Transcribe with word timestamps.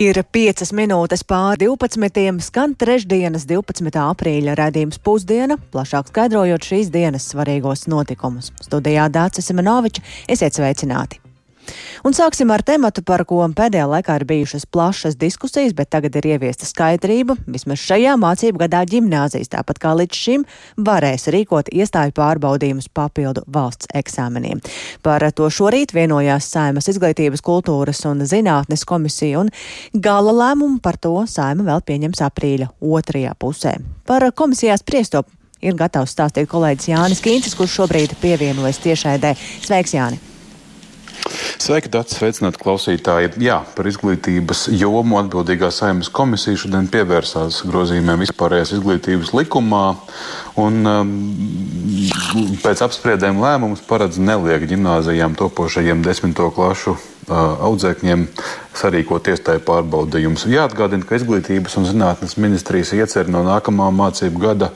Ir 0.00 0.16
5 0.16 0.70
minūtes 0.72 1.20
pār 1.28 1.58
12. 1.60 2.38
skan 2.40 2.72
trešdienas 2.72 3.44
12. 3.44 3.92
aprīļa 4.00 4.54
redzījums 4.56 4.96
pusdiena, 5.04 5.58
plašāk 5.74 6.08
skaidrojot 6.08 6.64
šīs 6.70 6.88
dienas 6.94 7.28
svarīgos 7.28 7.84
notikumus. 7.92 8.48
Studijā 8.64 9.10
Dācis 9.12 9.52
Semenovičs, 9.52 10.00
esiet 10.32 10.56
sveicināti! 10.56 11.20
Un 12.06 12.14
sāksim 12.16 12.50
ar 12.54 12.62
tematu, 12.64 13.02
par 13.04 13.24
ko 13.28 13.42
pēdējā 13.56 13.86
laikā 13.90 14.16
ir 14.20 14.24
bijušas 14.28 14.66
plašas 14.72 15.18
diskusijas, 15.20 15.74
bet 15.76 15.90
tagad 15.92 16.16
ir 16.16 16.30
ieviesta 16.32 16.68
skaidrība. 16.68 17.36
Vismaz 17.50 17.82
šajā 17.82 18.16
mācību 18.20 18.62
gadā 18.62 18.82
ģimnāzijas, 18.88 19.50
tāpat 19.52 19.80
kā 19.82 19.92
līdz 19.98 20.20
šim, 20.20 20.46
varēs 20.80 21.28
rīkot 21.34 21.68
iestāju 21.74 22.14
pārbaudījumus 22.16 22.88
papildu 22.96 23.44
valsts 23.52 23.90
eksāmeniem. 23.96 24.62
Par 25.04 25.26
to 25.36 25.50
šorīt 25.52 25.94
vienojās 25.96 26.48
Saimas 26.50 26.88
izglītības, 26.92 27.44
kultūras 27.44 28.00
un 28.08 28.24
zinātnes 28.28 28.86
komisija, 28.88 29.44
un 29.44 29.52
gala 29.92 30.34
lēmumu 30.36 30.80
par 30.82 30.96
to 30.96 31.14
Saima 31.28 31.66
vēl 31.68 31.84
pieņems 31.84 32.24
aprīļa 32.30 32.72
otrajā 32.80 33.36
pusē. 33.40 33.76
Par 34.08 34.24
komisijās 34.36 34.84
priesto 34.86 35.26
ir 35.60 35.76
gatavs 35.76 36.16
stāstīt 36.16 36.48
kolēģis 36.50 36.90
Jānis 36.94 37.22
Kīncis, 37.24 37.56
kurš 37.58 37.82
šobrīd 37.82 38.16
pievienojas 38.24 38.80
tiešraidē. 38.82 39.36
Sveiks, 39.60 39.96
Jāni! 39.98 40.29
Sveiki, 41.60 41.90
Dārts! 41.92 42.14
Sveicināti 42.16 42.56
klausītāji! 42.56 43.34
Jā, 43.44 43.58
par 43.76 43.84
izglītības 43.90 44.62
jomu 44.72 45.18
atbildīgā 45.20 45.68
saimnes 45.76 46.08
komisija 46.08 46.56
šodien 46.56 46.86
pievērsās 46.88 47.58
grozījumiem 47.68 48.22
vispārējās 48.24 48.72
izglītības 48.78 49.34
likumā. 49.36 49.82
Un, 50.62 50.80
um, 50.88 51.12
pēc 52.64 52.80
apspriedēm 52.86 53.42
lēmums 53.44 53.84
paredz 53.84 54.16
neliek 54.16 54.64
ģimnāzijām 54.72 55.36
topošajiem 55.36 56.00
desmito 56.06 56.48
klašu 56.56 56.96
audzēkņiem 57.28 58.26
sarīkot 58.80 59.28
iestāju 59.32 59.62
pārbaudījumus. 59.66 60.46
Jāatgādina, 60.50 61.04
ka 61.06 61.18
Izglītības 61.18 61.76
un 61.80 61.86
zinātnes 61.88 62.36
ministrijas 62.40 62.92
iecer 62.96 63.28
no 63.30 63.42
nākamā 63.44 63.90
mācību 63.94 64.40
gada 64.40 64.70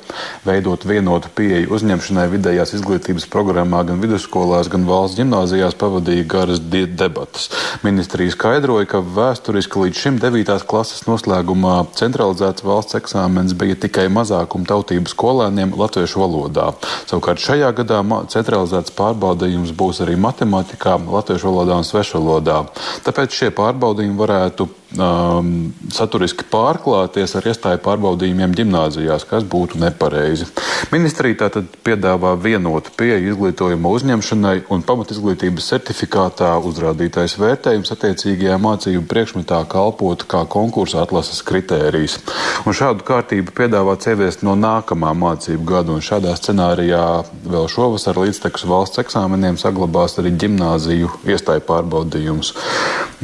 veidot 0.45 0.85
vienotu 0.89 1.31
pieeju 1.35 1.71
uzņemšanai 1.75 2.27
vidējās 2.35 2.75
izglītības 2.79 3.29
programmā 3.33 3.85
gan 3.89 4.03
vidusskolās, 4.03 4.69
gan 4.73 4.87
valsts 4.89 5.21
gimnāzijās 5.21 5.77
pavadīja 5.81 6.27
garas 6.35 6.63
debatas. 6.65 7.49
Ministrija 7.87 8.35
skaidroja, 8.35 8.89
ka 8.91 9.01
vēsturiski 9.15 9.85
līdz 9.85 10.03
šim 10.05 10.21
9. 10.23 10.67
klases 10.69 11.07
noslēgumā 11.09 11.77
centralizēts 11.97 12.67
valsts 12.67 12.99
eksāmens 12.99 13.55
bija 13.59 13.79
tikai 13.87 14.09
mazākuma 14.13 14.69
tautību 14.69 15.11
skolēniem 15.13 15.77
latviešu 15.79 16.25
valodā. 16.25 16.73
Savukārt 17.07 17.43
šajā 17.45 17.71
gadā 17.79 18.03
centralizēts 18.33 18.95
pārbaudījums 18.99 19.73
būs 19.77 20.03
arī 20.05 20.19
matemātikā, 20.21 20.99
latviešu 20.99 21.51
valodā 21.51 21.79
un 21.81 21.89
svešvalodā. 22.35 22.65
Tāpēc 23.05 23.31
šie 23.35 23.51
pārbaudījumi 23.55 24.19
varētu 24.19 24.69
um, 24.99 25.73
saturiski 25.93 26.47
pārklāties 26.51 27.35
ar 27.39 27.49
iestāju 27.51 27.81
pārbaudījumiem 27.85 28.55
gimnājās, 28.57 29.27
kas 29.29 29.47
būtu 29.49 29.81
nepareizi. 29.83 30.47
Ministrija 30.93 31.45
tātad 31.45 31.69
piedāvā 31.87 32.35
vienotu 32.41 32.93
pieeju 32.99 33.33
izglītojuma 33.33 33.93
uzņemšanai 33.99 34.55
un 34.75 34.85
pamatizglītības 34.87 35.71
certifikātā 35.73 36.53
uzrādītais 36.69 37.37
vērtējums 37.41 37.95
attiecīgajā 37.95 38.59
mācību 38.63 39.05
priekšmetā 39.11 39.63
kalpotu 39.71 40.29
kā 40.31 40.45
konkursa 40.51 41.03
atlases 41.05 41.43
kritērijs. 41.47 42.19
Un 42.65 42.77
šādu 42.77 43.07
kārtību 43.07 43.55
piedāvāts 43.57 44.11
ieviest 44.13 44.45
no 44.47 44.57
nākamā 44.59 45.15
mācību 45.19 45.67
gada, 45.69 45.95
un 45.95 46.05
šādā 46.05 46.35
scenārijā 46.39 47.05
vēl 47.45 47.69
šovasar 47.71 48.19
līdztekus 48.21 48.67
valsts 48.69 49.03
eksāmeniem 49.03 49.59
saglabās 49.61 50.19
arī 50.23 50.35
gimnāziju 50.45 51.11
iestāju 51.29 51.65
pārbaudījumus. 51.69 52.55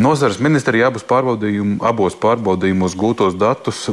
Nozares 0.00 0.38
ministrija 0.40 0.88
abus 0.88 1.04
pārbaudījumus 1.08 1.59
pārbaudījumu, 1.60 1.80
abos 1.84 2.16
pārbaudījumos 2.20 2.96
gūtos 2.96 3.36
datus 3.38 3.90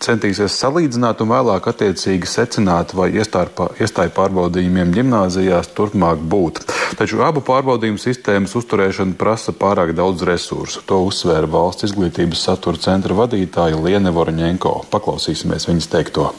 centīsies 0.00 0.56
salīdzināt 0.58 1.20
un 1.20 1.30
vēlāk 1.30 1.68
attiecīgi 1.68 2.26
secināt, 2.26 2.94
vai 2.94 3.10
iestāju 3.12 4.12
pārbaudījumiem 4.16 4.92
gimnāzijās 4.92 5.70
turpmāk 5.74 6.18
būt. 6.18 6.64
Taču 6.98 7.22
abu 7.22 7.40
pārbaudījumu 7.40 7.98
sistēmas 8.00 8.54
uzturēšana 8.56 9.16
prasa 9.18 9.52
pārāk 9.52 9.94
daudz 9.94 10.22
resursu. 10.22 10.82
To 10.86 11.04
uzsvēra 11.06 11.46
valsts 11.46 11.90
izglītības 11.90 12.44
satura 12.44 12.78
centra 12.80 13.14
vadītāja 13.14 13.80
Liene 13.80 14.10
Vorņenko. 14.10 14.86
Paklausīsimies 14.90 15.68
viņas 15.68 15.90
teikto. 15.90 16.30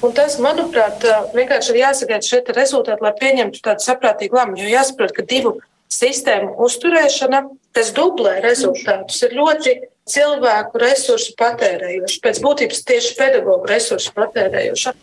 Un 0.00 0.14
tas, 0.16 0.38
manuprāt, 0.40 1.04
vienkārši 1.36 1.74
ir 1.74 1.82
jāsagaida 1.82 2.24
šie 2.24 2.40
rezultāti, 2.56 3.04
lai 3.04 3.12
pieņemtu 3.18 3.60
tādu 3.60 3.84
saprātīgu 3.84 4.38
lēmumu. 4.38 4.62
Jo 4.62 4.70
jāsaprot, 4.78 5.12
ka 5.12 5.26
divu 5.28 5.58
sistēmu 5.94 6.54
uzturēšana, 6.66 7.44
kas 7.76 7.92
dublē 7.96 8.38
rezultātus, 8.44 9.20
ir 9.26 9.36
ļoti 9.38 9.76
cilvēku 10.10 10.80
resursu 10.82 11.36
patērējoša, 11.38 12.18
pēc 12.24 12.42
būtības 12.44 12.82
tieši 12.88 13.14
pedagoģu 13.18 13.70
resursu 13.70 14.16
patērējoša. 14.16 14.96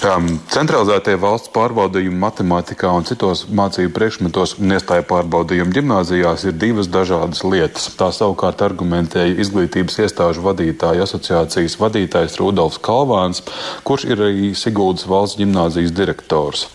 Centralizētie 0.00 1.12
valsts 1.20 1.50
pārbaudījumi 1.52 2.16
matemātikā 2.22 2.88
un 2.96 3.04
citos 3.04 3.42
mācību 3.52 3.92
priekšmetos 3.98 4.54
un 4.62 4.72
iestāja 4.72 5.04
pārbaudījumi 5.10 5.76
gimnājās 5.76 6.46
ir 6.48 6.56
divas 6.56 6.88
dažādas 6.88 7.42
lietas. 7.44 7.90
Tā 8.00 8.08
savukārt 8.16 8.64
argumentēja 8.64 9.36
izglītības 9.44 10.00
iestāžu 10.06 10.46
vadītāju 10.46 11.04
asociācijas 11.04 11.76
vadītājs 11.82 12.40
Rudolfs 12.40 12.80
Kalvāns, 12.80 13.44
kurš 13.84 14.08
ir 14.08 14.26
arī 14.30 14.52
Siguldas 14.56 15.08
valsts 15.10 15.40
gimnāzijas 15.42 15.92
direktors. 15.92 16.68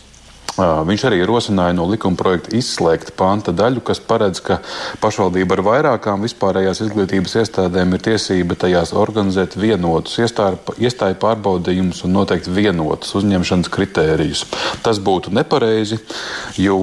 Viņš 0.56 1.02
arī 1.10 1.18
rosināja 1.28 1.76
no 1.76 1.84
likuma 1.90 2.16
projekta 2.16 2.54
izslēgt 2.56 3.10
panta 3.20 3.52
daļu, 3.52 3.82
kas 3.84 4.00
paredz, 4.00 4.40
ka 4.40 4.62
pašvaldība 5.04 5.58
ar 5.58 5.62
vairākām 5.68 6.22
vispārējās 6.24 6.80
izglītības 6.86 7.34
iestādēm 7.42 7.98
ir 7.98 8.04
tiesība 8.06 8.56
tajās 8.62 8.94
organizēt 8.96 9.58
vienotus 9.60 10.16
iestāju 10.24 11.18
pārbaudījumus 11.20 12.06
un 12.08 12.16
noteikt 12.16 12.48
vienotus 12.48 13.12
uzņemšanas 13.20 13.72
kritērijus. 13.74 14.46
Tas 14.86 15.02
būtu 15.04 15.34
nepareizi, 15.36 16.00
jo 16.56 16.78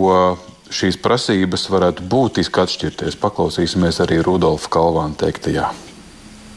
šīs 0.73 0.99
prasības 1.01 1.65
varētu 1.73 2.05
būtiski 2.13 2.61
atšķirties. 2.67 3.17
Paklausīsimies 3.23 4.03
arī 4.05 4.21
Rudolfa 4.21 4.69
Kalvāna 4.77 5.17
teiktajā. 5.23 5.71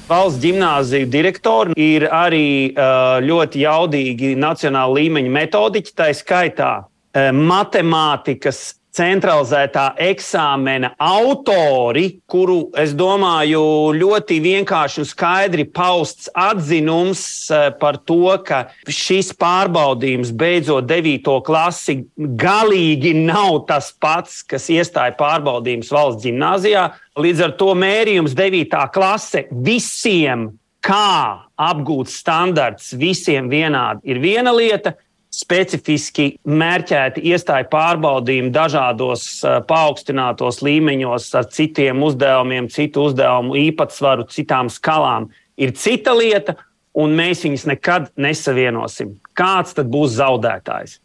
Valsts 0.09 0.42
gimnāziju 0.44 1.08
direktori 1.09 1.80
ir 1.80 2.09
arī 2.12 2.76
ļoti 3.24 3.64
jaudīgi 3.64 4.34
nacionāla 4.36 5.00
līmeņa 5.00 5.34
metodiķi, 5.40 5.96
tā 5.96 6.12
skaitā 6.14 6.74
matemātikas 7.16 8.74
centralizētā 8.96 9.90
eksāmena 10.02 10.92
autori, 11.02 12.06
kuru 12.30 12.72
es 12.80 12.94
domāju 12.98 13.62
ļoti 13.98 14.40
vienkārši 14.44 15.02
un 15.03 15.09
skaidri 15.09 15.66
pausts 15.76 16.30
atzinums 16.31 17.24
eh, 17.52 17.68
par 17.80 18.00
to, 18.08 18.36
ka 18.48 18.66
šis 18.88 19.34
pārbaudījums 19.40 20.34
beidzot 20.36 20.88
9. 20.90 21.40
klasi 21.46 22.02
galīgi 22.16 23.16
nav 23.26 23.66
tas 23.70 23.92
pats, 24.00 24.42
kas 24.47 24.70
iestāja 24.74 25.16
pārbaudījums 25.20 25.92
valsts 25.94 26.26
gimnājā. 26.26 26.90
Līdz 27.20 27.47
ar 27.47 27.58
to 27.59 27.74
mērījums 27.80 28.36
9. 28.38 28.78
klase 28.96 29.46
visiem, 29.52 30.53
kā 30.86 31.42
apgūt 31.56 32.12
standarts, 32.12 32.92
visiem 33.00 33.50
vienādi 33.50 34.12
ir 34.12 34.20
viena 34.24 34.53
lieta 34.56 34.94
specifiski 35.35 36.29
mērķēti 36.47 37.23
iestāju 37.31 37.68
pārbaudījumi 37.72 38.53
dažādos 38.56 39.25
paaugstinātos 39.68 40.62
līmeņos 40.66 41.28
ar 41.40 41.50
citiem 41.51 42.03
uzdevumiem, 42.07 42.69
citu 42.72 43.09
uzdevumu 43.09 43.57
īpatsvaru, 43.66 44.28
citām 44.31 44.72
skalām, 44.72 45.29
ir 45.59 45.75
cita 45.75 46.16
lieta, 46.16 46.56
un 46.96 47.16
mēs 47.18 47.44
viņus 47.44 47.68
nekad 47.73 48.12
nesavienosim. 48.16 49.18
Kāds 49.35 49.75
tad 49.75 49.91
būs 49.91 50.16
zaudētājs? 50.19 51.00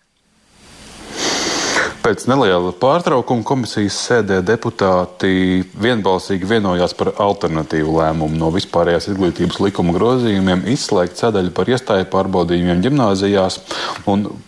Pēc 2.00 2.22
neliela 2.30 2.70
pārtraukuma 2.80 3.44
komisijas 3.44 3.98
sēdē 4.06 4.38
deputāti 4.47 5.60
vienbalsīgi 5.84 6.48
vienojās 6.48 6.94
par 6.97 7.10
alternatīvu 7.20 7.98
lēmumu 7.98 8.41
no 8.41 8.48
vispārējās 8.54 9.10
izglītības 9.12 9.58
likuma 9.60 9.92
grozījumiem 9.92 10.64
izslēgt 10.72 11.20
sadaļu 11.20 11.52
par 11.52 11.68
iestāju 11.68 12.08
pārbaudījumiem 12.14 12.80
gimnājās 12.86 13.58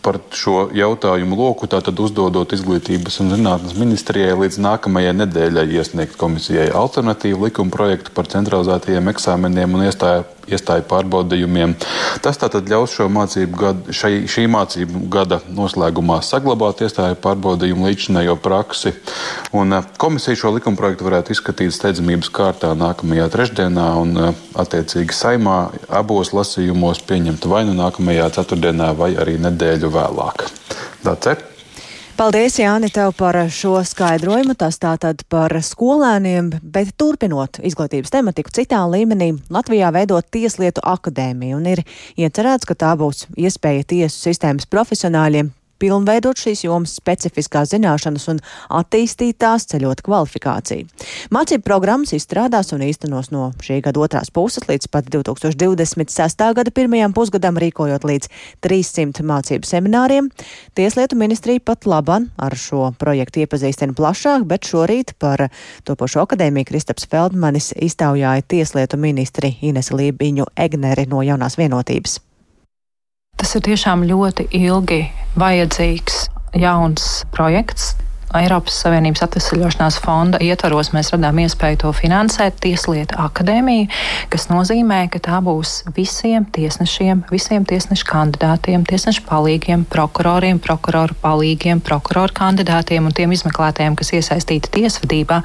par 0.07 0.21
šo 0.33 0.71
jautājumu 0.73 1.37
loku 1.37 1.69
tātad 1.69 2.01
uzdodot 2.01 2.57
izglītības 2.57 3.21
un 3.21 3.35
zinātnes 3.37 3.77
ministrijai 3.77 4.33
līdz 4.47 4.57
nākamajai 4.71 5.13
nedēļai 5.21 5.67
iesniegt 5.77 6.17
komisijai 6.21 6.71
alternatīvu 6.73 7.51
likuma 7.51 7.77
projektu 7.77 8.17
par 8.17 8.33
centralizētajiem 8.33 9.13
eksāmeniem 9.13 9.77
un 9.77 9.91
iestāju 9.91 10.25
iestāju 10.51 10.85
pārbaudījumiem. 10.91 11.75
Tas 12.25 12.41
tātad 12.41 12.69
ļaus 12.71 12.95
šo 12.97 13.09
mācību 13.13 13.61
gadu, 13.61 13.95
šai, 13.95 14.13
šī 14.31 14.47
mācību 14.53 15.05
gada 15.13 15.41
noslēgumā 15.53 16.21
saglabāt 16.27 16.83
iestāju 16.87 17.19
pārbaudījumu 17.23 17.89
līdzinējo 17.89 18.39
praksi. 18.43 18.95
Un 19.57 19.79
eh, 19.79 19.87
komisija 20.03 20.39
šo 20.39 20.55
likumprojektu 20.57 21.09
varētu 21.09 21.37
izskatīt 21.37 21.75
steidzamības 21.77 22.33
kārtā 22.35 22.73
nākamajā 22.79 23.29
trešdienā 23.37 23.89
un 24.01 24.19
eh, 24.19 24.43
attiecīgi 24.65 25.17
saimā 25.17 25.61
abos 26.03 26.35
lasījumos 26.37 27.05
pieņemt 27.09 27.49
vai 27.51 27.65
nu 27.69 27.77
nākamajā 27.79 28.33
ceturtdienā 28.39 28.93
vai 28.99 29.15
arī 29.21 29.39
nedēļu 29.43 29.95
vēlāk. 29.95 30.47
That's 31.03 31.27
it. 31.27 31.52
Paldies, 32.23 32.55
Jāni, 32.61 32.87
tev 32.87 33.17
par 33.19 33.35
šo 33.51 33.81
skaidrojumu. 33.83 34.55
Tas 34.55 34.77
tātad 34.79 35.25
par 35.33 35.51
skolēniem, 35.67 36.53
bet 36.63 36.93
turpinot 36.95 37.59
izglītības 37.67 38.15
tematiku 38.15 38.53
citā 38.55 38.85
līmenī, 38.87 39.33
Latvijā 39.51 39.89
veidot 39.91 40.29
Tieslietu 40.31 40.85
akadēmiju 40.87 41.59
un 41.59 41.67
ir 41.73 41.83
iecerēts, 42.15 42.69
ka 42.69 42.79
tā 42.79 42.93
būs 43.01 43.25
iespēja 43.35 43.89
tiesu 43.97 44.29
sistēmas 44.29 44.71
profesionāļiem 44.71 45.51
pilnveidot 45.83 46.39
šīs 46.39 46.65
jomas 46.67 46.95
specifiskās 47.01 47.73
zināšanas 47.75 48.29
un 48.31 48.41
attīstīt 48.71 49.41
tās, 49.43 49.67
ceļot 49.73 50.03
kvalifikāciju. 50.07 50.87
Mācību 51.35 51.67
programmas 51.67 52.15
izstrādās 52.17 52.73
un 52.77 52.85
īstenos 52.87 53.33
no 53.35 53.51
šī 53.63 53.81
gada 53.85 54.03
otrās 54.05 54.31
puses 54.35 54.69
līdz 54.69 54.89
pat 54.93 55.11
2026. 55.13 56.47
gada 56.59 56.75
pirmajam 56.75 57.15
pusgadam, 57.17 57.59
rīkojot 57.59 58.07
līdz 58.09 58.31
300 58.65 59.27
mācību 59.27 59.69
semināriem. 59.69 60.31
Tieslietu 60.79 61.19
ministrija 61.19 61.65
pat 61.65 61.87
laban 61.91 62.31
ar 62.39 62.57
šo 62.59 62.93
projektu 62.99 63.43
iepazīstina 63.43 63.97
plašāk, 63.99 64.47
bet 64.49 64.69
šorīt 64.69 65.17
par 65.23 65.49
topošo 65.89 66.27
akadēmiju 66.27 66.71
Kristaps 66.71 67.09
Feldmanis 67.11 67.73
iztaujāja 67.77 68.47
Tieslietu 68.47 69.01
ministri 69.01 69.57
Ines 69.63 69.91
Lībiņu 69.95 70.53
Egneri 70.57 71.09
no 71.11 71.25
jaunās 71.27 71.59
vienotības. 71.59 72.21
Tas 73.43 73.57
ir 73.59 73.63
tiešām 73.67 74.05
ļoti 74.07 74.45
ilgi 74.55 75.01
vajadzīgs 75.35 76.19
jauns 76.63 77.07
projekts, 77.35 77.89
Eiropas 78.37 78.79
Savienības 78.81 79.23
atvesaļošanās 79.27 79.99
fonda 80.03 80.39
ietvaros 80.43 80.93
mēs 80.95 81.11
radām 81.13 81.43
iespēju 81.43 81.83
to 81.83 81.91
finansēt 81.97 82.57
Tieslietu 82.63 83.19
akadēmiju, 83.21 83.89
kas 84.33 84.49
nozīmē, 84.49 85.05
ka 85.13 85.21
tā 85.23 85.41
būs 85.45 85.83
visiem 85.97 86.47
tiesnešiem, 86.55 87.25
visiem 87.33 87.67
tiesnešu 87.69 88.07
kandidātiem, 88.09 88.87
tiesnešu 88.89 89.25
palīgiem, 89.29 89.85
prokuroriem, 89.93 90.61
prokuroru 90.63 91.17
palīgiem, 91.23 91.83
prokuroru 91.85 92.33
kandidātiem 92.37 93.09
un 93.09 93.17
tiem 93.17 93.35
izmeklētājiem, 93.37 93.99
kas 94.01 94.15
iesaistīti 94.17 94.73
tiesvedībā, 94.79 95.43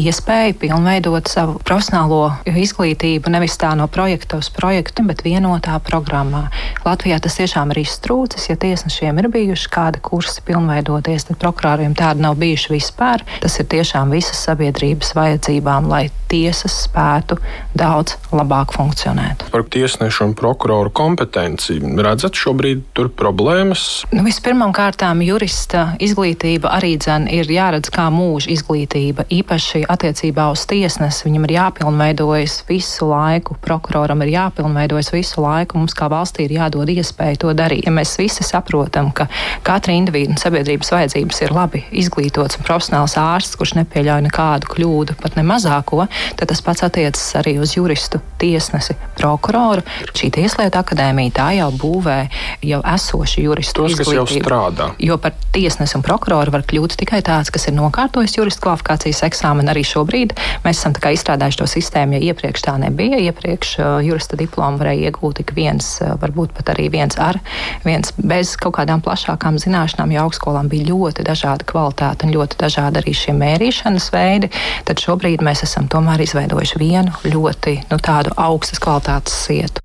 iespēja 0.00 0.56
pilnveidot 0.60 1.28
savu 1.30 1.58
profesionālo 1.64 2.22
izglītību 2.48 3.32
nevis 3.32 3.58
tā 3.60 3.72
no 3.78 3.88
projekta 3.92 4.40
uz 4.40 4.50
projektu, 4.54 5.04
bet 5.06 5.24
vienotā 5.26 5.76
programmā. 5.84 6.46
Latvijā 6.86 7.20
tas 7.20 7.36
tiešām 7.38 7.74
ir 7.74 7.82
iztrūcis, 7.84 8.48
ja 8.50 8.56
tiesnešiem 8.60 9.20
ir 9.20 9.30
bijuši 9.32 9.70
kādi 9.72 10.02
kursi 10.04 10.42
pilnveidoties, 10.46 11.28
tad 11.28 11.40
prokuroriem 11.42 11.94
tāda 11.98 12.22
nav 12.24 12.29
nav 12.30 12.38
bijuši 12.38 12.72
vispār. 12.72 13.24
Tas 13.42 13.58
ir 13.58 13.66
tiešām 13.70 14.14
visas 14.14 14.38
sabiedrības 14.46 15.14
vajadzībām, 15.18 15.90
lai 15.90 16.08
tiesas 16.30 16.76
spētu 16.86 17.38
daudz 17.74 18.14
labāk 18.30 18.74
funkcionēt. 18.76 19.48
Par 19.50 19.64
tiesnešu 19.66 20.28
un 20.28 20.34
prokuroru 20.38 20.92
kompetenci 20.94 21.80
redzat 21.80 22.38
šobrīd 22.38 22.84
tur 22.94 23.10
problēmas? 23.10 24.04
Nu, 24.14 24.22
Vispirmām 24.26 24.70
kārtām 24.76 25.24
jurista 25.26 25.96
izglītība 26.02 26.70
arī 26.76 26.94
dzen 27.02 27.26
ir 27.32 27.50
jāredz 27.50 27.90
kā 27.90 28.06
mūža 28.14 28.52
izglītība, 28.54 29.26
īpaši 29.26 29.82
attiecībā 29.90 30.46
uz 30.54 30.62
tiesnesi. 30.70 31.26
Viņam 31.26 31.48
ir 31.48 31.56
jāpilnveidojas 31.56 32.60
visu 32.70 33.10
laiku, 33.10 33.58
prokuroram 33.64 34.22
ir 34.22 34.34
jāpilnveidojas 34.36 35.10
visu 35.14 35.42
laiku, 35.42 35.80
mums 35.82 35.96
kā 35.98 36.06
valstī 36.12 36.46
ir 36.46 36.56
jādod 36.60 36.90
iespēja 36.94 37.42
to 37.42 37.54
darīt. 37.58 37.88
Ja 37.88 37.94
mēs 37.94 38.14
visi 38.20 38.46
saprotam, 38.46 39.10
ka 39.10 39.26
katra 39.66 39.96
individu 39.98 40.36
un 40.36 40.40
sabiedrības 40.40 40.94
vajadzības 40.94 41.42
ir 41.42 41.54
labi 41.56 41.82
izglītība, 41.90 42.19
izglītots 42.20 42.58
un 42.58 42.66
profesionāls 42.66 43.16
ārsts, 43.18 43.56
kurš 43.58 43.74
nepieļauj 43.78 44.24
nekādu 44.28 44.68
kļūdu, 44.70 45.16
pat 45.20 45.36
ne 45.38 45.44
mazāko, 45.46 46.06
tad 46.36 46.50
tas 46.50 46.60
pats 46.64 46.84
attiecas 46.84 47.24
arī 47.40 47.56
uz 47.60 47.74
juristu, 47.76 48.20
tiesnesi, 48.40 48.96
prokuroru. 49.18 49.84
Šī 50.16 50.30
tieslietu 50.34 50.80
akadēmija 50.80 51.34
tā 51.36 51.48
jau 51.58 51.70
būvē 51.76 52.18
jau 52.66 52.80
esošu 52.94 53.44
juristu 53.44 53.84
Tos, 53.84 53.96
izglītību. 53.96 54.90
Jo 55.00 55.16
par 55.20 55.34
tiesnesi 55.54 55.96
un 55.98 56.04
prokuroru 56.04 56.54
var 56.54 56.64
kļūt 56.68 56.96
tikai 57.00 57.22
tāds, 57.26 57.52
kas 57.52 57.68
ir 57.68 57.76
nokārtojis 57.76 58.36
juristu 58.38 58.64
kvalifikācijas 58.66 59.24
eksāmenu. 59.28 59.72
Arī 59.72 59.84
šobrīd 59.86 60.34
mēs 60.64 60.80
esam 60.80 60.96
izstrādājuši 60.96 61.60
to 61.60 61.68
sistēmu, 61.70 62.18
ja 62.18 62.32
iepriekš 62.32 62.64
tā 62.66 62.76
nebija. 62.80 63.20
Iepriekš 63.30 63.74
uh, 63.78 63.90
jurista 64.04 64.38
diplomu 64.40 64.80
varēja 64.80 65.10
iegūt 65.10 65.40
tik 65.40 65.54
viens, 65.56 65.92
uh, 66.00 66.16
varbūt 66.20 66.54
pat 66.56 66.74
arī 66.74 66.88
viens 66.92 67.16
ar, 67.20 67.38
viens 67.84 68.12
bez 68.16 68.56
kaut 68.60 68.78
kādām 68.80 69.04
plašākām 69.04 69.60
zināšanām, 69.60 70.14
jo 70.14 70.24
augstskolām 70.26 70.70
bija 70.72 70.90
ļoti 70.90 71.26
dažāda 71.26 71.66
kvalitāte 71.68 72.09
dažādi 72.10 72.26
un 72.26 72.34
ļoti 72.34 72.58
dažādi 72.58 73.00
arī 73.00 73.14
šie 73.14 73.32
mērīšanas 73.34 74.10
veidi, 74.12 74.50
tad 74.84 74.98
šobrīd 74.98 75.42
mēs 75.42 75.62
esam 75.62 75.88
tomēr 75.88 76.20
izveidojuši 76.20 76.78
vienu 76.78 77.12
ļoti 77.24 77.86
nu, 77.90 77.98
tādu 77.98 78.30
augstas 78.36 78.80
kvalitātes 78.80 79.32
sietu. 79.46 79.80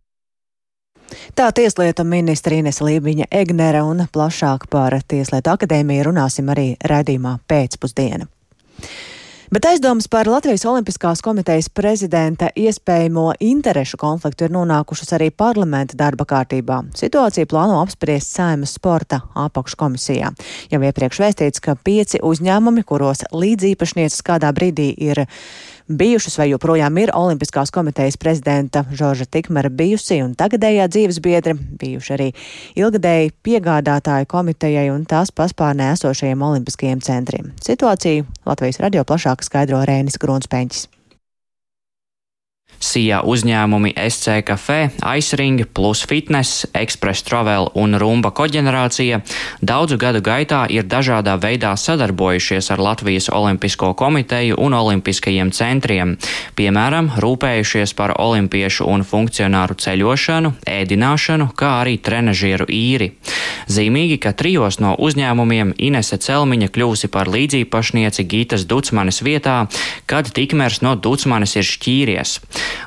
Tā 1.35 1.51
tieslietu 1.51 2.03
ministra 2.03 2.55
Ines 2.55 2.81
Lībiņa 2.81 3.27
Egnere 3.31 3.83
un 3.83 4.07
plašāk 4.11 4.67
par 4.69 4.95
Tieslietu 5.07 5.51
akadēmiju 5.51 6.07
runāsim 6.07 6.49
arī 6.49 6.75
raidījumā 6.81 7.37
pēcpusdiena. 7.47 8.25
Bet 9.51 9.65
aizdomas 9.65 10.07
par 10.07 10.27
Latvijas 10.27 10.65
Olimpiskās 10.65 11.21
komitejas 11.21 11.67
prezidenta 11.69 12.47
iespējamo 12.57 13.27
interešu 13.39 13.99
konfliktu 14.01 14.47
ir 14.47 14.55
nonākušas 14.55 15.13
arī 15.19 15.27
parlamenta 15.29 15.93
darba 15.99 16.25
kārtībā. 16.25 16.79
Situāciju 16.97 17.45
plāno 17.51 17.77
apspriest 17.83 18.33
Saimas 18.33 18.73
sporta 18.79 19.21
apakškomisijā. 19.37 20.33
Jau 20.73 20.81
iepriekš 20.81 21.21
vēstīts, 21.21 21.61
ka 21.61 21.77
pieci 21.77 22.23
uzņēmumi, 22.25 22.87
kuros 22.89 23.21
līdzīpašnieces 23.37 24.25
kādā 24.25 24.49
brīdī 24.55 24.89
ir 24.97 25.27
bijušas 25.87 26.37
vai 26.37 26.49
joprojām 26.49 26.97
ir 26.97 27.11
Olimpiskās 27.13 27.71
komitejas 27.71 28.17
prezidenta 28.17 28.85
Žorža 28.91 29.25
Tikmera 29.25 29.69
bijusi 29.69 30.21
un 30.23 30.33
tagadējā 30.37 30.87
dzīves 30.89 31.19
biedri, 31.21 31.53
bijuši 31.53 32.13
arī 32.15 32.29
ilgadēji 32.75 33.33
piegādātāju 33.45 34.25
komitejai 34.29 34.87
un 34.93 35.05
tās 35.05 35.31
paspārnē 35.35 35.91
esošajiem 35.93 36.41
olimpiskajiem 36.41 37.03
centriem. 37.05 37.51
Situāciju 37.61 38.25
Latvijas 38.45 38.81
radio 38.81 39.03
plašāk 39.05 39.34
skaidro 39.43 39.81
Rēnis 39.83 40.15
Grunspēņķis. 40.21 40.94
Sijā 42.85 43.23
uzņēmumi 43.25 43.95
SC 43.97 44.43
Cafe, 44.45 44.91
Aizring, 45.01 45.63
Plus 45.73 46.03
Fitness, 46.05 46.67
Express 46.77 47.25
Travel 47.25 47.71
un 47.73 47.97
Rumba 47.97 48.29
koģenerācija 48.35 49.21
daudzu 49.65 49.97
gadu 49.97 50.21
gaitā 50.25 50.65
ir 50.69 50.85
dažādā 50.85 51.33
veidā 51.41 51.73
sadarbojušies 51.79 52.69
ar 52.75 52.83
Latvijas 52.85 53.31
Olimpisko 53.33 53.93
komiteju 53.97 54.59
un 54.61 54.77
olimpiskajiem 54.77 55.49
centriem, 55.55 56.15
piemēram, 56.55 57.09
rūpējušies 57.23 57.95
par 57.97 58.13
olimpiešu 58.21 58.85
un 58.91 59.05
funkcionāru 59.07 59.77
ceļošanu, 59.81 60.53
ēdināšanu, 60.69 61.49
kā 61.57 61.79
arī 61.81 61.97
trenažieru 61.97 62.69
īri. 62.69 63.11
Zīmīgi, 63.71 64.19
ka 64.21 64.35
trijos 64.37 64.77
no 64.83 64.93
uzņēmumiem 65.01 65.73
Inese 65.81 66.19
Celmiņa 66.21 66.69
kļūsi 66.75 67.09
par 67.13 67.31
līdzīpašnieci 67.33 68.27
Gītas 68.29 68.67
Ducmanes 68.69 69.23
vietā, 69.25 69.63
kad 70.05 70.29
tikmērs 70.29 70.83
no 70.85 70.93
Ducmanes 70.95 71.57
ir 71.57 71.65
šķīries. 71.65 72.37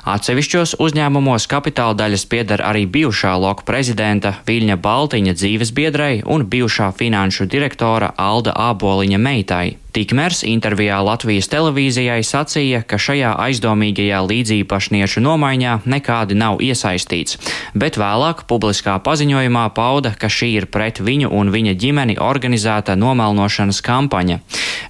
Atsevišķos 0.09 0.75
uzņēmumos 0.83 1.47
kapitāla 1.51 1.97
daļas 1.99 2.25
pieder 2.31 2.63
arī 2.65 2.85
bijušā 2.89 3.35
loka 3.41 3.65
prezidenta 3.67 4.35
Viļņa 4.47 4.79
Baltiņa 4.83 5.35
dzīves 5.37 5.73
biedrai 5.75 6.13
un 6.25 6.47
bijušā 6.49 6.91
finanšu 6.99 7.49
direktora 7.51 8.13
Alda 8.17 8.55
Āboliņa 8.69 9.21
meitai. 9.21 9.67
Tikmērs 9.89 10.43
intervijā 10.45 10.99
Latvijas 11.01 11.47
televīzijai 11.49 12.21
sacīja, 12.21 12.83
ka 12.85 12.99
šajā 13.01 13.31
aizdomīgajā 13.41 14.19
līdzīpašniešu 14.21 15.23
nomaiņā 15.25 15.79
nekādi 15.89 16.37
nav 16.37 16.61
iesaistīts, 16.61 17.39
bet 17.73 17.97
vēlāk 17.97 18.43
publiskā 18.49 18.99
paziņojumā 19.01 19.65
pauda, 19.73 20.13
ka 20.13 20.29
šī 20.29 20.51
ir 20.59 20.67
pret 20.69 21.01
viņu 21.01 21.31
un 21.33 21.49
viņa 21.49 21.73
ģimeni 21.81 22.19
organizēta 22.21 22.93
nomelnošanas 23.01 23.81
kampaņa. 23.81 24.37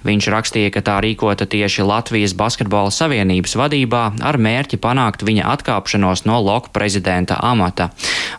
Viņš 0.04 0.28
rakstīja, 0.32 0.72
ka 0.72 0.84
tā 0.84 0.98
rīkota 1.04 1.48
tieši 1.48 1.84
Latvijas 1.84 2.36
Basketbola 2.36 2.92
Savienības 2.92 3.56
vadībā 3.56 4.02
ar 4.20 4.38
mērķi 4.40 4.80
panākt 4.80 5.24
viņa 5.24 5.48
atkāpšanos 5.54 6.26
no 6.28 6.38
loka 6.44 6.72
prezidenta 6.76 7.40
amata. 7.40 7.90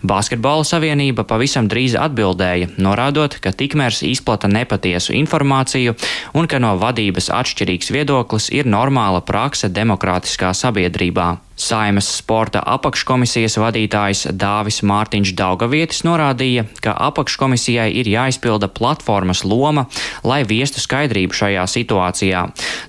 Basketbola 0.02 0.66
Savienība 0.66 1.26
pavisam 1.30 1.68
drīz 1.70 1.98
atbildēja, 1.98 2.72
norādot, 2.82 3.38
ka 3.42 3.54
tikmērs 3.54 4.02
izplata 4.06 4.50
nepatiesu 4.50 5.14
informāciju 5.18 5.98
un 6.34 6.50
ka 6.52 6.60
no 6.60 6.74
vadības 6.80 7.30
atšķirīgs 7.32 7.94
viedoklis 7.96 8.50
ir 8.52 8.68
normāla 8.68 9.24
prakse 9.24 9.70
demokrātiskā 9.72 10.52
sabiedrībā. 10.58 11.30
Saimas 11.62 12.08
sporta 12.18 12.64
apakškomisijas 12.66 13.60
vadītājs 13.62 14.24
Dāvis 14.34 14.80
Mārtiņš 14.88 15.34
Daugavietis 15.38 16.02
norādīja, 16.08 16.64
ka 16.82 16.96
apakškomisijai 17.10 17.92
ir 18.02 18.10
jāizpilda 18.10 18.66
platformas 18.74 19.44
loma, 19.46 19.84
lai 20.26 20.42
viestu 20.48 20.82
skaidrību 20.82 21.38
šajā 21.38 21.66
situācijā. 21.70 22.42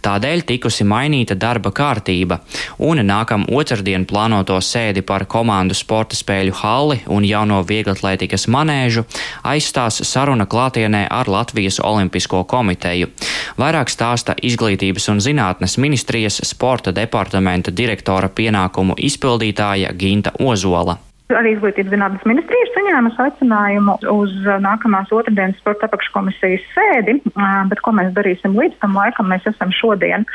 Tādēļ 0.07 0.45
tikusi 0.49 0.87
mainīta 0.89 1.37
darba 1.37 1.69
kārtība, 1.77 2.41
un 2.81 3.03
nākam 3.05 3.45
otrdien 3.53 4.07
plānoto 4.09 4.57
sēdi 4.65 5.05
par 5.05 5.27
komandu 5.29 5.77
sporta 5.77 6.17
spēļu 6.17 6.57
halli 6.63 7.03
un 7.13 7.29
jauno 7.29 7.61
vieglatlētikas 7.69 8.49
manēžu 8.49 9.05
aizstās 9.53 10.01
saruna 10.09 10.49
klātienē 10.49 11.05
ar 11.13 11.29
Latvijas 11.29 11.77
Olimpisko 11.85 12.45
komiteju. 12.49 13.13
Vairāk 13.61 13.93
stāsta 13.93 14.33
Izglītības 14.41 15.11
un 15.13 15.21
zinātnes 15.21 15.77
ministrijas 15.77 16.41
sporta 16.49 16.97
departamenta 16.97 17.71
direktora 17.71 18.33
pienākumu 18.63 18.95
izpildītāja 18.99 19.93
Ginta 19.99 20.33
Ozola. 20.41 20.99
Arī 21.33 21.55
izglītības 21.55 21.91
zinātnes 21.95 22.25
ministrija 22.29 22.61
ir 22.67 22.73
saņēmusi 22.75 23.21
aicinājumu 23.25 23.95
uz 24.13 24.33
nākamās 24.61 25.13
otrdienas 25.13 25.57
sporta 25.63 25.89
apakškomisijas 25.89 26.61
sēdi, 26.75 27.23
bet 27.71 27.81
ko 27.81 27.93
mēs 27.97 28.13
darīsim 28.13 28.53
līdz 28.59 28.77
tam 28.83 28.99
laikam, 28.99 29.31
mēs 29.33 29.47
esam 29.49 29.73
šodien 29.73 30.27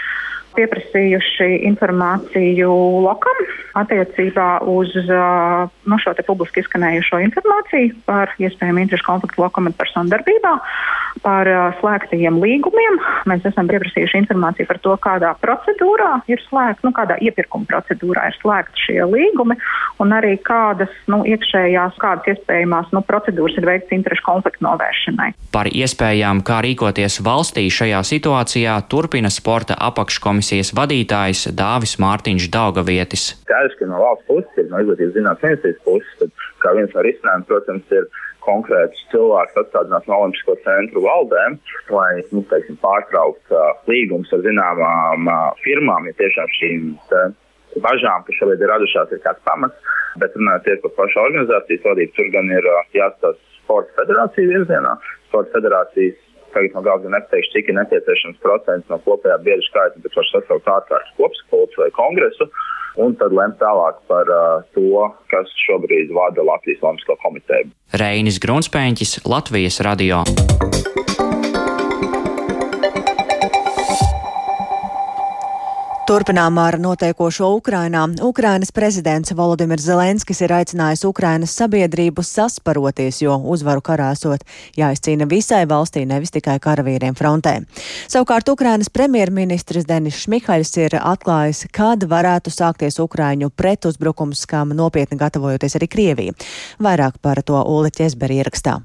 pieprasījuši 0.55 1.49
informāciju 1.67 2.71
lokam 3.05 3.41
attiecībā 3.77 4.47
uz 4.65 4.93
no 4.97 5.97
šo 6.01 6.13
publiski 6.25 6.63
izskanējušo 6.63 7.19
informāciju 7.27 7.93
par 8.07 8.31
iespējamu 8.41 8.81
interešu 8.81 9.05
konfliktu 9.05 9.43
lokam 9.43 9.69
un 9.69 9.75
personu 9.77 10.09
darbībā, 10.13 10.53
par 11.21 11.49
slēgtajiem 11.81 12.39
līgumiem. 12.41 12.97
Mēs 13.29 13.45
esam 13.49 13.69
pieprasījuši 13.69 14.23
informāciju 14.23 14.69
par 14.69 14.81
to, 14.85 14.95
kādā 15.03 15.33
procedūrā 15.43 16.13
ir 16.31 16.41
slēgta, 16.47 16.87
nu, 16.87 16.93
kādā 16.95 17.19
iepirkuma 17.21 17.69
procedūrā 17.69 18.27
ir 18.31 18.39
slēgti 18.41 18.87
šie 18.87 18.99
līgumi 19.05 19.57
un 20.01 20.15
arī 20.17 20.35
kādas 20.41 20.93
nu, 21.11 21.21
iekšējās, 21.27 21.99
kādas 22.01 22.33
iespējamās 22.33 22.89
nu, 22.95 23.03
procedūras 23.05 23.57
ir 23.59 23.69
veikts 23.69 23.93
interešu 23.93 24.25
konfliktu 24.25 24.65
novēršanai. 24.65 25.31
Par 25.53 25.69
iespējām, 25.69 26.41
kā 26.45 26.61
rīkoties 26.65 27.21
valstī 27.25 27.67
šajā 27.73 28.01
situācijā, 28.07 28.77
turpina 28.89 29.29
sporta 29.33 29.77
apakškomisija 29.89 30.36
komisijas 30.37 30.69
vadītājs 30.77 31.47
Dāvis 31.57 31.95
Mārtiņš 31.97 32.51
Daugavietis. 32.53 33.23
Skaidrs, 33.41 33.73
ka 33.79 33.87
no 33.89 33.97
valsts 34.03 34.27
puses 34.29 34.59
ir 34.61 34.67
no 34.69 34.83
izglītības 34.83 35.17
ministrijas 35.17 35.79
puses, 35.85 36.11
tad 36.19 36.43
kā 36.61 36.73
viens 36.77 36.93
no 36.93 37.05
risinājumiem, 37.05 37.45
protams, 37.49 37.95
ir 37.97 38.05
konkrēts 38.45 39.01
cilvēks 39.11 39.57
atstādināt 39.63 40.05
no 40.07 40.19
Olimpisko 40.21 40.55
centru 40.61 41.01
valdēm, 41.07 41.57
lai 41.89 42.21
nu, 42.29 42.43
teiksim, 42.51 42.77
pārtraukt 42.83 43.55
uh, 43.55 43.73
līgumus 43.89 44.29
ar 44.37 44.45
zināmām 44.45 45.25
uh, 45.25 45.41
firmām, 45.65 46.05
ja 46.07 46.13
tiešām 46.21 46.53
šīm 46.59 46.85
uh, 46.93 47.33
bažām, 47.81 48.23
kas 48.27 48.37
šobrīd 48.37 48.61
ir 48.61 48.71
radušās, 48.75 49.17
ir 49.17 49.23
kāds 49.25 49.41
pamats. 49.49 49.93
Bet 50.21 50.37
runājot 50.37 50.85
par 50.85 50.95
pašu 51.01 51.23
organizācijas 51.25 51.83
vadību, 51.89 52.13
tur 52.13 52.31
gan 52.37 52.53
ir 52.53 52.69
uh, 52.69 52.85
jāstāsta 52.93 53.41
sporta 53.57 54.03
federācijas 54.03 54.53
virzienā. 54.53 54.95
Sporta 55.31 55.57
federācijas 55.57 56.21
tagad 56.55 56.75
no 56.75 56.83
galda 56.85 57.11
nepateikšu, 57.13 57.53
cik 57.55 57.71
ir 57.71 57.77
nepieciešams 57.79 58.41
procents 58.43 58.89
no 58.91 58.99
kopējā 59.05 59.37
biedru 59.45 59.65
skaita, 59.67 60.01
bet 60.03 60.17
var 60.17 60.29
sasaukt 60.31 60.73
ārkārtas 60.77 61.15
kopsapulci 61.19 61.83
vai 61.83 61.91
kongresu. 61.97 62.49
Un 62.97 63.13
tad 63.19 63.33
lemt 63.37 63.59
tālāk 63.61 63.99
par 64.09 64.29
uh, 64.33 64.63
to, 64.73 65.05
kas 65.29 65.51
šobrīd 65.67 66.09
vada 66.17 66.41
Latvijas 66.41 66.81
Olimpisko 66.81 67.19
komiteju. 67.21 67.69
Reinis 68.01 68.41
Grunspēņķis, 68.41 69.19
Latvijas 69.29 69.83
radio. 69.85 70.23
Turpinām 76.07 76.55
ar 76.55 76.77
notiekošo 76.79 77.49
Ukrainā. 77.57 78.05
Ukrainas 78.23 78.69
prezidents 78.71 79.33
Volodimirs 79.35 79.83
Zelenskis 79.83 80.39
ir 80.45 80.53
aicinājis 80.55 81.03
Ukrainas 81.03 81.51
sabiedrību 81.59 82.23
sasparoties, 82.23 83.19
jo 83.25 83.35
uzvaru 83.51 83.83
karā 83.83 84.13
esot 84.15 84.45
jāizcīna 84.79 85.27
visai 85.27 85.65
valstī, 85.67 86.05
nevis 86.07 86.31
tikai 86.31 86.61
karavīriem 86.63 87.11
frontē. 87.11 87.57
Savukārt 88.07 88.47
Ukrainas 88.47 88.87
premjerministrs 88.87 89.83
Denis 89.83 90.23
Šmihaļs 90.23 90.75
ir 90.79 90.95
atklājis, 91.01 91.65
kad 91.75 92.07
varētu 92.07 92.55
sākties 92.55 93.03
Ukraiņu 93.03 93.51
pretuzbrukums, 93.51 94.47
kam 94.47 94.71
nopietni 94.71 95.19
gatavojoties 95.19 95.75
arī 95.75 95.91
Krievija. 95.91 96.39
Vairāk 96.79 97.19
par 97.19 97.43
to 97.43 97.59
Uli 97.67 97.91
Ķesberi 97.91 98.39
ierakstā. 98.39 98.79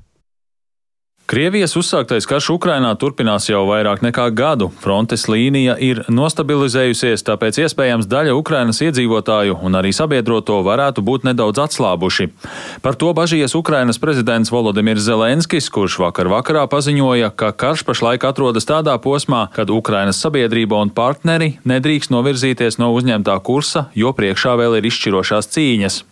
Krievijas 1.31 1.73
uzsāktais 1.75 2.23
karš 2.23 2.45
Ukrainā 2.53 2.93
turpinās 2.95 3.49
jau 3.49 3.65
vairāk 3.67 3.99
nekā 3.99 4.29
gadu. 4.31 4.69
Frontes 4.79 5.25
līnija 5.27 5.73
ir 5.83 5.99
nostabilizējusies, 6.07 7.25
tāpēc 7.27 7.59
iespējams 7.65 8.07
daļa 8.07 8.37
Ukrainas 8.39 8.79
iedzīvotāju 8.85 9.57
un 9.59 9.75
arī 9.75 9.91
sabiedroto 9.91 10.61
varētu 10.63 11.03
būt 11.03 11.27
nedaudz 11.27 11.59
atslābuši. 11.65 12.29
Par 12.79 12.95
to 12.95 13.11
bažījies 13.11 13.57
Ukrainas 13.59 13.99
prezidents 13.99 14.55
Volodimirs 14.55 15.03
Zelenskis, 15.03 15.67
kurš 15.67 15.99
vakar 16.05 16.31
vakarā 16.31 16.63
paziņoja, 16.71 17.33
ka 17.35 17.51
karš 17.51 17.83
pašlaik 17.91 18.23
atrodas 18.23 18.71
tādā 18.71 18.95
posmā, 18.95 19.49
kad 19.51 19.67
Ukrainas 19.67 20.23
sabiedrība 20.23 20.79
un 20.79 20.95
partneri 20.95 21.57
nedrīkst 21.67 22.15
novirzīties 22.15 22.79
no 22.79 22.93
uzņemtā 22.95 23.35
kursa, 23.43 23.89
jo 23.91 24.15
priekšā 24.15 24.55
vēl 24.63 24.79
ir 24.79 24.87
izšķirošās 24.87 25.51
cīņas. 25.51 26.05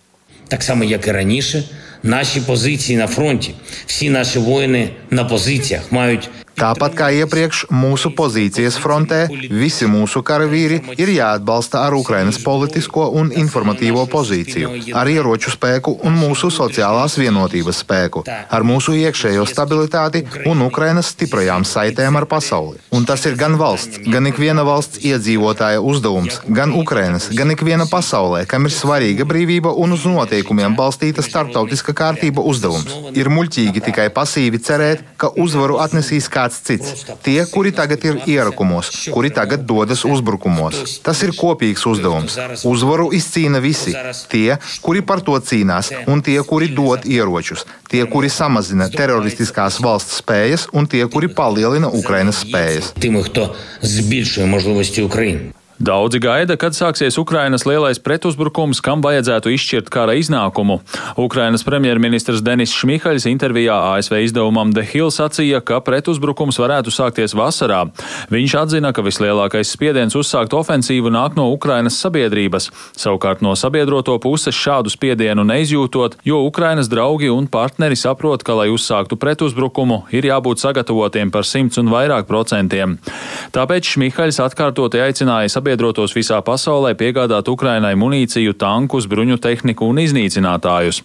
Так 0.48 0.64
само, 0.64 0.84
як 0.84 1.08
і 1.08 1.12
раніше, 1.12 1.64
Наші 2.02 2.40
позиції 2.40 2.99
на 2.99 3.07
фронті, 3.07 3.54
всі 3.87 4.11
наші 4.11 4.38
воїни 4.38 4.90
на 5.11 5.25
позиціях 5.25 5.92
мають 5.92 6.28
Tāpat 6.61 6.93
kā 6.93 7.07
iepriekš, 7.17 7.62
mūsu 7.73 8.11
pozīcijas 8.12 8.76
frontē 8.83 9.23
visi 9.49 9.87
mūsu 9.88 10.21
karavīri 10.26 10.81
ir 11.00 11.12
jāatbalsta 11.14 11.81
ar 11.87 11.95
Ukrainas 11.97 12.37
politisko 12.45 13.07
un 13.17 13.31
informatīvo 13.33 14.02
pozīciju, 14.12 14.75
ar 15.00 15.09
ieroču 15.09 15.55
spēku 15.55 15.95
un 16.05 16.19
mūsu 16.21 16.50
sociālās 16.52 17.17
vienotības 17.17 17.81
spēku, 17.81 18.25
ar 18.29 18.67
mūsu 18.69 18.93
iekšējo 18.99 19.47
stabilitāti 19.49 20.23
un 20.50 20.61
Ukrainas 20.67 21.14
stiprajām 21.14 21.64
saitēm 21.64 22.21
ar 22.21 22.29
pasauli. 22.29 22.76
Un 22.93 23.09
tas 23.09 23.25
ir 23.25 23.38
gan 23.40 23.57
valsts, 23.61 24.02
gan 24.12 24.29
ikviena 24.29 24.67
valsts 24.69 25.00
iedzīvotāja 25.00 25.81
uzdevums, 25.81 26.43
gan 26.61 26.76
Ukrainas, 26.76 27.31
gan 27.40 27.55
ikviena 27.57 27.88
pasaulē, 27.88 28.45
kam 28.50 28.69
ir 28.69 28.76
svarīga 28.76 29.25
brīvība 29.25 29.73
un 29.73 29.97
uz 29.97 30.05
noteikumiem 30.05 30.76
balstīta 30.76 31.25
starptautiska 31.25 31.97
kārtība 31.97 32.45
uzdevums. 32.45 33.17
Ir 33.17 33.33
muļķīgi 33.33 33.87
tikai 33.88 34.11
pasīvi 34.12 34.61
cerēt, 34.61 35.09
ka 35.17 35.33
uzvaru 35.40 35.81
atnesīs 35.81 36.29
kāds 36.29 36.50
kāds 36.50 36.60
cits. 36.66 37.06
Tie, 37.25 37.38
kuri 37.52 37.72
tagad 37.75 38.06
ir 38.06 38.22
ierakumos, 38.25 38.92
kuri 39.14 39.32
tagad 39.34 39.66
dodas 39.66 40.06
uzbrukumos. 40.08 41.00
Tas 41.06 41.24
ir 41.25 41.34
kopīgs 41.38 41.86
uzdevums. 41.90 42.38
Uzvaru 42.68 43.10
izcīna 43.16 43.62
visi. 43.64 43.96
Tie, 44.32 44.58
kuri 44.86 45.02
par 45.02 45.24
to 45.25 45.38
cīnās, 45.40 45.92
un 46.08 46.24
tie, 46.25 46.38
kuri 46.44 46.72
dod 46.75 47.06
ieročus. 47.10 47.66
Tie, 47.90 48.04
kuri 48.10 48.30
samazina 48.30 48.90
teroristiskās 48.92 49.82
valsts 49.84 50.22
spējas, 50.22 50.70
un 50.74 50.90
tie, 50.90 51.06
kuri 51.12 51.32
palielina 51.32 51.92
Ukrainas 51.92 52.44
spējas. 52.46 52.94
Тими, 53.00 53.24
хто 53.24 53.56
збільшує 53.82 54.48
можливості 54.48 55.02
України. 55.02 55.52
Daudzi 55.81 56.19
gaida, 56.21 56.59
kad 56.61 56.75
sāksies 56.77 57.17
Ukrainas 57.17 57.63
lielais 57.65 57.97
pretuzbrukums, 58.05 58.83
kam 58.85 59.01
vajadzētu 59.01 59.49
izšķirt 59.55 59.87
kara 59.89 60.13
iznākumu. 60.21 60.75
Ukrainas 61.17 61.63
premjerministrs 61.65 62.43
Denis 62.45 62.75
Šmihaļs 62.77 63.25
intervijā 63.31 63.79
ASV 63.95 64.19
izdevumam 64.27 64.75
The 64.77 64.85
Hill 64.85 65.09
sacīja, 65.09 65.63
ka 65.65 65.79
pretuzbrukums 65.81 66.61
varētu 66.61 66.93
sākties 66.93 67.33
vasarā. 67.33 67.87
Viņš 68.29 68.57
atzina, 68.61 68.91
ka 68.93 69.01
vislielākais 69.07 69.73
spiediens 69.73 70.19
uzsākt 70.21 70.53
ofensīvu 70.59 71.09
nāk 71.15 71.39
no 71.41 71.47
Ukrainas 71.55 71.97
sabiedrības. 72.05 72.69
Savukārt 72.93 73.41
no 73.41 73.57
sabiedroto 73.57 74.19
puses 74.21 74.53
šādu 74.53 74.93
spiedienu 74.93 75.49
neizjūtot, 75.49 76.21
jo 76.29 76.43
Ukrainas 76.45 76.93
draugi 76.93 77.33
un 77.33 77.49
partneri 77.49 77.97
saprot, 77.97 78.45
ka, 78.45 78.59
lai 78.61 78.69
uzsāktu 78.69 79.17
pretuzbrukumu, 79.17 80.03
ir 80.13 80.29
jābūt 80.29 80.61
sagatavotiem 80.61 81.33
par 81.33 81.49
simts 81.49 81.81
un 81.81 81.89
vairāk 81.89 82.29
procentiem. 82.29 83.01
Tāpēc 83.57 83.95
Šmihaļs 83.97 84.45
atkārtoti 84.45 85.01
aicināja 85.09 85.49
sabiedrību 85.49 85.70
sabiedrotos 85.71 86.15
visā 86.17 86.41
pasaulē 86.43 86.97
piegādāt 86.99 87.49
Ukrainai 87.49 87.95
munīciju, 87.95 88.57
tankus, 88.59 89.07
bruņu 89.07 89.39
tehniku 89.39 89.87
un 89.87 90.00
iznīcinātājus. 90.03 91.03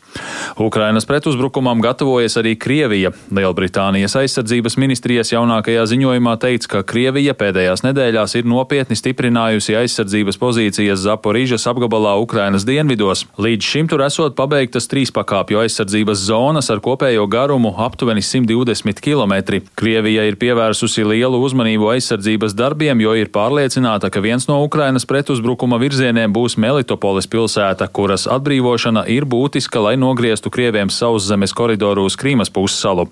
Ukrainas 0.57 1.05
pretuzbrukumam 1.05 1.81
gatavojas 1.84 2.38
arī 2.41 2.55
Krievija. 2.57 3.12
Lielbritānijas 3.29 4.15
aizsardzības 4.17 4.77
ministrijas 4.81 5.29
jaunākajā 5.36 5.84
ziņojumā 5.91 6.34
teikts, 6.41 6.69
ka 6.72 6.81
Krievija 6.81 7.36
pēdējās 7.38 7.86
nedēļās 7.86 8.36
ir 8.39 8.50
nopietni 8.50 8.98
stiprinājusi 8.98 9.77
aizsardzības 9.77 10.39
pozīcijas 10.41 11.03
Zaporīžas 11.05 11.67
apgabalā 11.69 12.15
Ukrainas 12.24 12.65
dienvidos. 12.65 13.27
Līdz 13.38 13.69
šim 13.69 13.91
tur 13.91 14.01
esot 14.07 14.34
pabeigtas 14.39 14.89
trīs 14.89 15.13
pakāpju 15.13 15.62
aizsardzības 15.62 16.25
zonas 16.25 16.72
ar 16.74 16.81
kopējo 16.81 17.27
garumu 17.29 17.75
aptuveni 17.86 18.25
120 18.25 19.03
km. 19.05 19.62
Krievija 19.77 20.25
ir 20.25 20.39
pievērsusi 20.41 21.05
lielu 21.05 21.43
uzmanību 21.45 21.93
aizsardzības 21.93 22.57
darbiem, 22.57 23.05
jo 23.05 23.13
ir 23.13 23.29
pārliecināta, 23.36 24.10
ka 24.10 24.24
viens 24.24 24.48
no 24.50 24.54
no 24.55 24.63
Ukrainas 24.63 25.03
pretuzbrukuma 25.03 25.75
virzieniem 25.81 26.31
būs 26.31 26.55
Melitopolis 26.62 27.27
pilsēta, 27.27 27.89
kuras 27.91 28.24
atbrīvošana 28.31 29.03
ir 29.12 29.27
būtiska, 29.27 29.81
lai 29.83 29.95
nogrieztu 30.00 30.51
Krieviem 30.53 30.91
sauszemes 30.93 31.51
koridoru 31.51 32.05
uz 32.07 32.15
Krīmas 32.15 32.53
pussalu. 32.55 33.09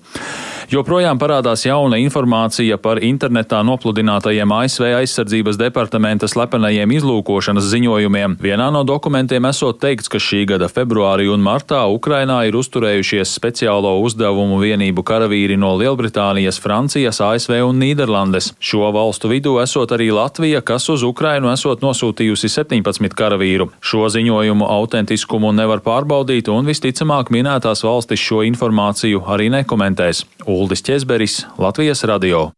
Joprojām 0.72 1.18
parādās 1.20 1.66
jauna 1.66 1.98
informācija 2.00 2.78
par 2.80 2.96
internetā 3.04 3.58
nopludinātajiem 3.68 4.48
ASV 4.48 4.86
aizsardzības 4.96 5.58
departamenta 5.60 6.24
slepenajiem 6.30 6.94
izlūkošanas 6.96 7.66
ziņojumiem. 7.68 8.38
Vienā 8.40 8.70
no 8.72 8.80
dokumentiem 8.88 9.44
esot 9.50 9.82
teikts, 9.82 10.08
ka 10.08 10.16
šī 10.16 10.44
gada 10.48 10.70
februārī 10.72 11.26
un 11.28 11.44
martā 11.44 11.82
Ukrainā 11.92 12.38
ir 12.48 12.56
uzturējušies 12.56 13.34
speciālo 13.36 13.92
uzdevumu 14.06 14.56
vienību 14.62 15.04
karavīri 15.04 15.58
no 15.60 15.74
Lielbritānijas, 15.76 16.60
Francijas, 16.64 17.20
ASV 17.20 17.60
un 17.66 17.82
Nīderlandes. 17.84 18.54
Šo 18.56 18.88
valstu 18.96 19.28
vidū 19.34 19.58
esot 19.60 19.92
arī 19.92 20.08
Latvija, 20.16 20.64
kas 20.64 20.88
uz 20.88 21.04
Ukrainu 21.04 21.52
esot 21.52 21.84
nosūtījusi 21.84 22.48
17 22.56 23.12
karavīru. 23.20 23.68
Šo 23.84 24.08
ziņojumu 24.16 24.64
autentiskumu 24.78 25.52
nevar 25.52 25.84
pārbaudīt, 25.84 26.48
un 26.48 26.64
visticamāk 26.72 27.28
minētās 27.34 27.84
valstis 27.84 28.24
šo 28.24 28.40
informāciju 28.48 29.26
arī 29.28 29.52
nekomentēs. 29.58 30.24
Uldis 30.54 30.82
Česberis, 30.86 31.42
Latvijas 31.58 32.04
radio. 32.04 32.52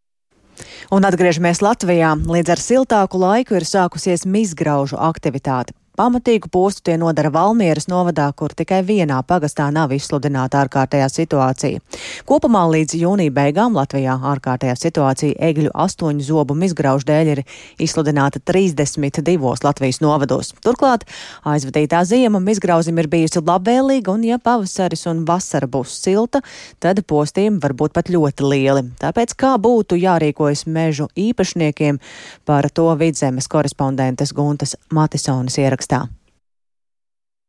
Un 0.92 1.04
atgriežamies 1.08 1.62
Latvijā. 1.64 2.12
Līdz 2.28 2.52
ar 2.52 2.60
siltāku 2.62 3.20
laiku 3.20 3.56
ir 3.56 3.64
sākusies 3.64 4.26
mizgraužu 4.28 5.00
aktivitāte. 5.00 5.72
Pamatīgu 5.96 6.50
postu 6.52 6.82
tie 6.90 6.98
nodara 7.00 7.30
Valmieras 7.32 7.86
novadā, 7.88 8.26
kur 8.36 8.52
tikai 8.52 8.82
vienā 8.84 9.16
pagastā 9.24 9.70
nav 9.72 9.94
izsludināta 9.96 10.58
ārkārtējā 10.60 11.06
situācija. 11.08 11.80
Kopumā 12.28 12.66
līdz 12.68 12.98
jūnija 13.00 13.32
beigām 13.32 13.78
Latvijā 13.78 14.18
ārkārtējā 14.32 14.74
situācija 14.76 15.38
egļu 15.48 15.72
astoņu 15.72 16.26
zobu 16.26 16.56
izgraužu 16.66 17.08
dēļ 17.08 17.30
ir 17.32 17.40
izsludināta 17.80 18.42
32 18.44 19.64
Latvijas 19.64 20.02
novados. 20.04 20.52
Turklāt 20.66 21.06
aizvadītā 21.48 22.02
ziema 22.04 22.42
izgrauzim 22.52 23.00
ir 23.00 23.08
bijusi 23.08 23.40
labvēlīga, 23.40 24.12
un 24.12 24.28
ja 24.28 24.36
pavasaris 24.36 25.06
un 25.08 25.24
vasara 25.24 25.64
būs 25.70 25.96
silta, 26.02 26.42
tad 26.78 27.00
postījumi 27.08 27.62
var 27.62 27.72
būt 27.72 27.96
pat 27.96 28.12
ļoti 28.12 28.50
lieli. 28.52 28.84
Tāpēc 29.00 29.32
kā 29.40 29.54
būtu 29.56 29.96
jārīkojas 30.02 30.66
mežu 30.68 31.08
īpašniekiem, 31.16 32.02
par 32.44 32.68
to 32.68 32.90
vidzemes 33.00 33.48
korespondentes 33.48 34.36
Guntas 34.36 34.76
Matisonas 34.92 35.56
ierakstā. 35.56 35.85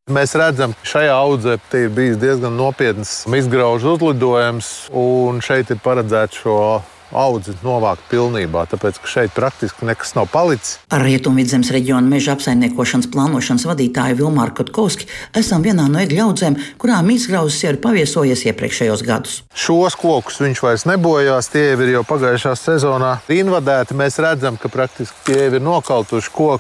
Mēs 0.08 0.32
redzam, 0.40 0.72
ka 0.72 0.88
šajā 0.88 1.16
audzē 1.20 1.58
ir 1.76 1.90
bijis 1.92 2.20
diezgan 2.22 2.54
nopietns 2.56 3.26
izgraužu 3.36 3.98
uzlidojums, 3.98 4.70
un 4.96 5.42
šeit 5.44 5.74
ir 5.74 5.82
paredzēts 5.84 6.40
šo 6.46 6.56
audzi 7.16 7.56
novākt 7.64 8.04
pilnībā, 8.12 8.66
tāpēc 8.72 9.00
ka 9.02 9.12
šeit 9.12 9.34
praktiski 9.36 9.88
nekas 9.88 10.14
nav 10.18 10.28
palicis. 10.34 10.78
Ar 10.92 11.04
Rietumvidzemes 11.06 11.72
reģiona 11.74 12.08
meža 12.08 12.36
apsaimniekošanas 12.36 13.10
plānošanas 13.14 13.68
vadītāju 13.70 14.20
Vilmāru 14.22 14.56
Kotkovski 14.58 15.08
esam 15.38 15.64
vienā 15.66 15.88
no 15.92 16.02
egļu 16.02 16.24
audzēm, 16.28 16.58
kurām 16.82 17.12
izgrauzis 17.14 17.64
ir 17.68 17.80
paviesojies 17.84 18.46
iepriekšējos 18.52 19.06
gadus. 19.08 19.40
Šos 19.56 19.96
kokus 20.00 20.42
viņš 20.44 20.64
vairs 20.64 20.88
nebojās, 20.90 21.52
tie 21.54 21.70
ir 21.76 21.86
jau 21.96 22.04
pagājušā 22.08 22.56
sezonā 22.60 23.18
invadēti. 23.32 23.98
Mēs 23.98 24.20
redzam, 24.24 24.60
ka 24.60 24.72
praktiski 24.72 25.32
tie 25.32 25.48
ir 25.48 25.60
nokautuši 25.64 26.34
koki. 26.34 26.56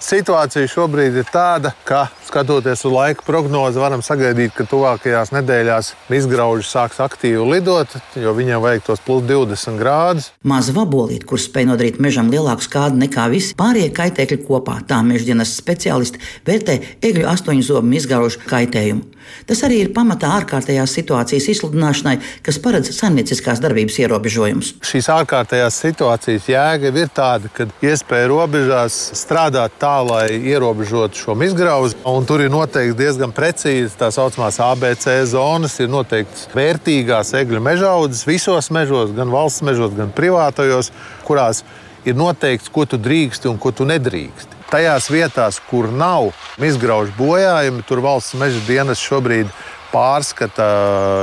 Situācija 0.00 0.68
šobrīd 0.70 1.18
ir 1.20 1.26
tāda, 1.28 1.74
ka 1.84 2.06
skatoties 2.24 2.84
uz 2.86 2.92
laika 2.92 3.24
prognozi, 3.26 3.80
varam 3.82 4.00
sagaidīt, 4.02 4.54
ka 4.56 4.64
tuvākajās 4.68 5.34
nedēļās 5.34 5.90
izgrauži 6.16 6.66
sāks 6.66 7.00
aktīvi 7.04 7.44
lidot, 7.50 7.92
jo 8.18 8.32
viņiem 8.36 8.62
vajag 8.64 8.86
tos 8.88 9.02
plus 9.04 9.22
20 9.28 9.73
40 9.74 9.80
grādus. 9.80 10.30
Maza 10.42 10.74
vabolīte, 10.74 11.26
kur 11.28 11.40
spēj 11.40 11.68
nodarīt 11.70 12.00
mežam 12.02 12.30
lielāku 12.32 12.64
skādi 12.64 13.00
nekā 13.02 13.26
visi 13.32 13.56
pārējie 13.58 13.90
kaitēkļi 13.94 14.40
kopā, 14.46 14.80
tā 14.88 15.00
mežģienas 15.06 15.56
speciālisti 15.58 16.22
vērtē 16.46 16.80
egļu 17.02 17.28
astoņu 17.30 17.66
zobu 17.66 17.98
izgaužu 17.98 18.42
kaitējumu. 18.48 19.13
Tas 19.48 19.60
arī 19.66 19.80
ir 19.84 19.92
pamatā 19.96 20.30
ārkārtējās 20.38 20.94
situācijas 20.98 21.48
izsludināšanai, 21.52 22.14
kas 22.44 22.58
paredz 22.64 22.90
saimnieciskās 22.96 23.60
darbības 23.64 23.98
ierobežojumus. 24.04 24.72
Šīs 24.84 25.10
ārkārtējās 25.12 25.80
situācijas 25.84 26.48
jēga 26.48 26.92
ir 26.94 27.12
tāda, 27.14 27.50
ka 27.52 27.68
iespēja 27.84 28.30
robežās 28.32 28.96
strādāt 29.18 29.76
tā, 29.82 29.96
lai 30.06 30.38
ierobežotu 30.38 31.20
šo 31.20 31.38
izgrauzi. 31.44 32.00
Tur 32.28 32.40
ir 32.40 32.52
noteikti 32.52 32.96
diezgan 32.98 33.34
precīzi 33.36 33.98
tā 34.00 34.10
saucamās 34.14 34.60
ABC 34.64 35.20
zonas, 35.28 35.76
ir 35.82 35.92
noteikts 35.92 36.48
vērtīgās 36.54 37.34
egļu 37.40 37.60
mežaudzes 37.64 38.24
visos 38.28 38.70
mežos, 38.74 39.12
gan 39.16 39.32
valsts 39.34 39.64
mežos, 39.66 39.92
gan 39.96 40.12
privātajos, 40.14 40.92
kurās 41.28 41.64
ir 42.04 42.16
noteikts, 42.16 42.72
ko 42.72 42.86
tu 42.88 43.00
drīksti 43.00 43.50
un 43.50 43.60
ko 43.60 43.72
tu 43.76 43.86
nedrīksti. 43.88 44.53
Tajās 44.74 45.06
vietās, 45.06 45.60
kur 45.70 45.86
nav 45.86 46.32
izgraužu 46.58 47.12
bojājumi, 47.14 47.84
tur 47.86 48.00
valsts 48.02 48.34
meža 48.34 48.58
dienas 48.66 48.98
šobrīd 48.98 49.52
pārskata 49.92 50.66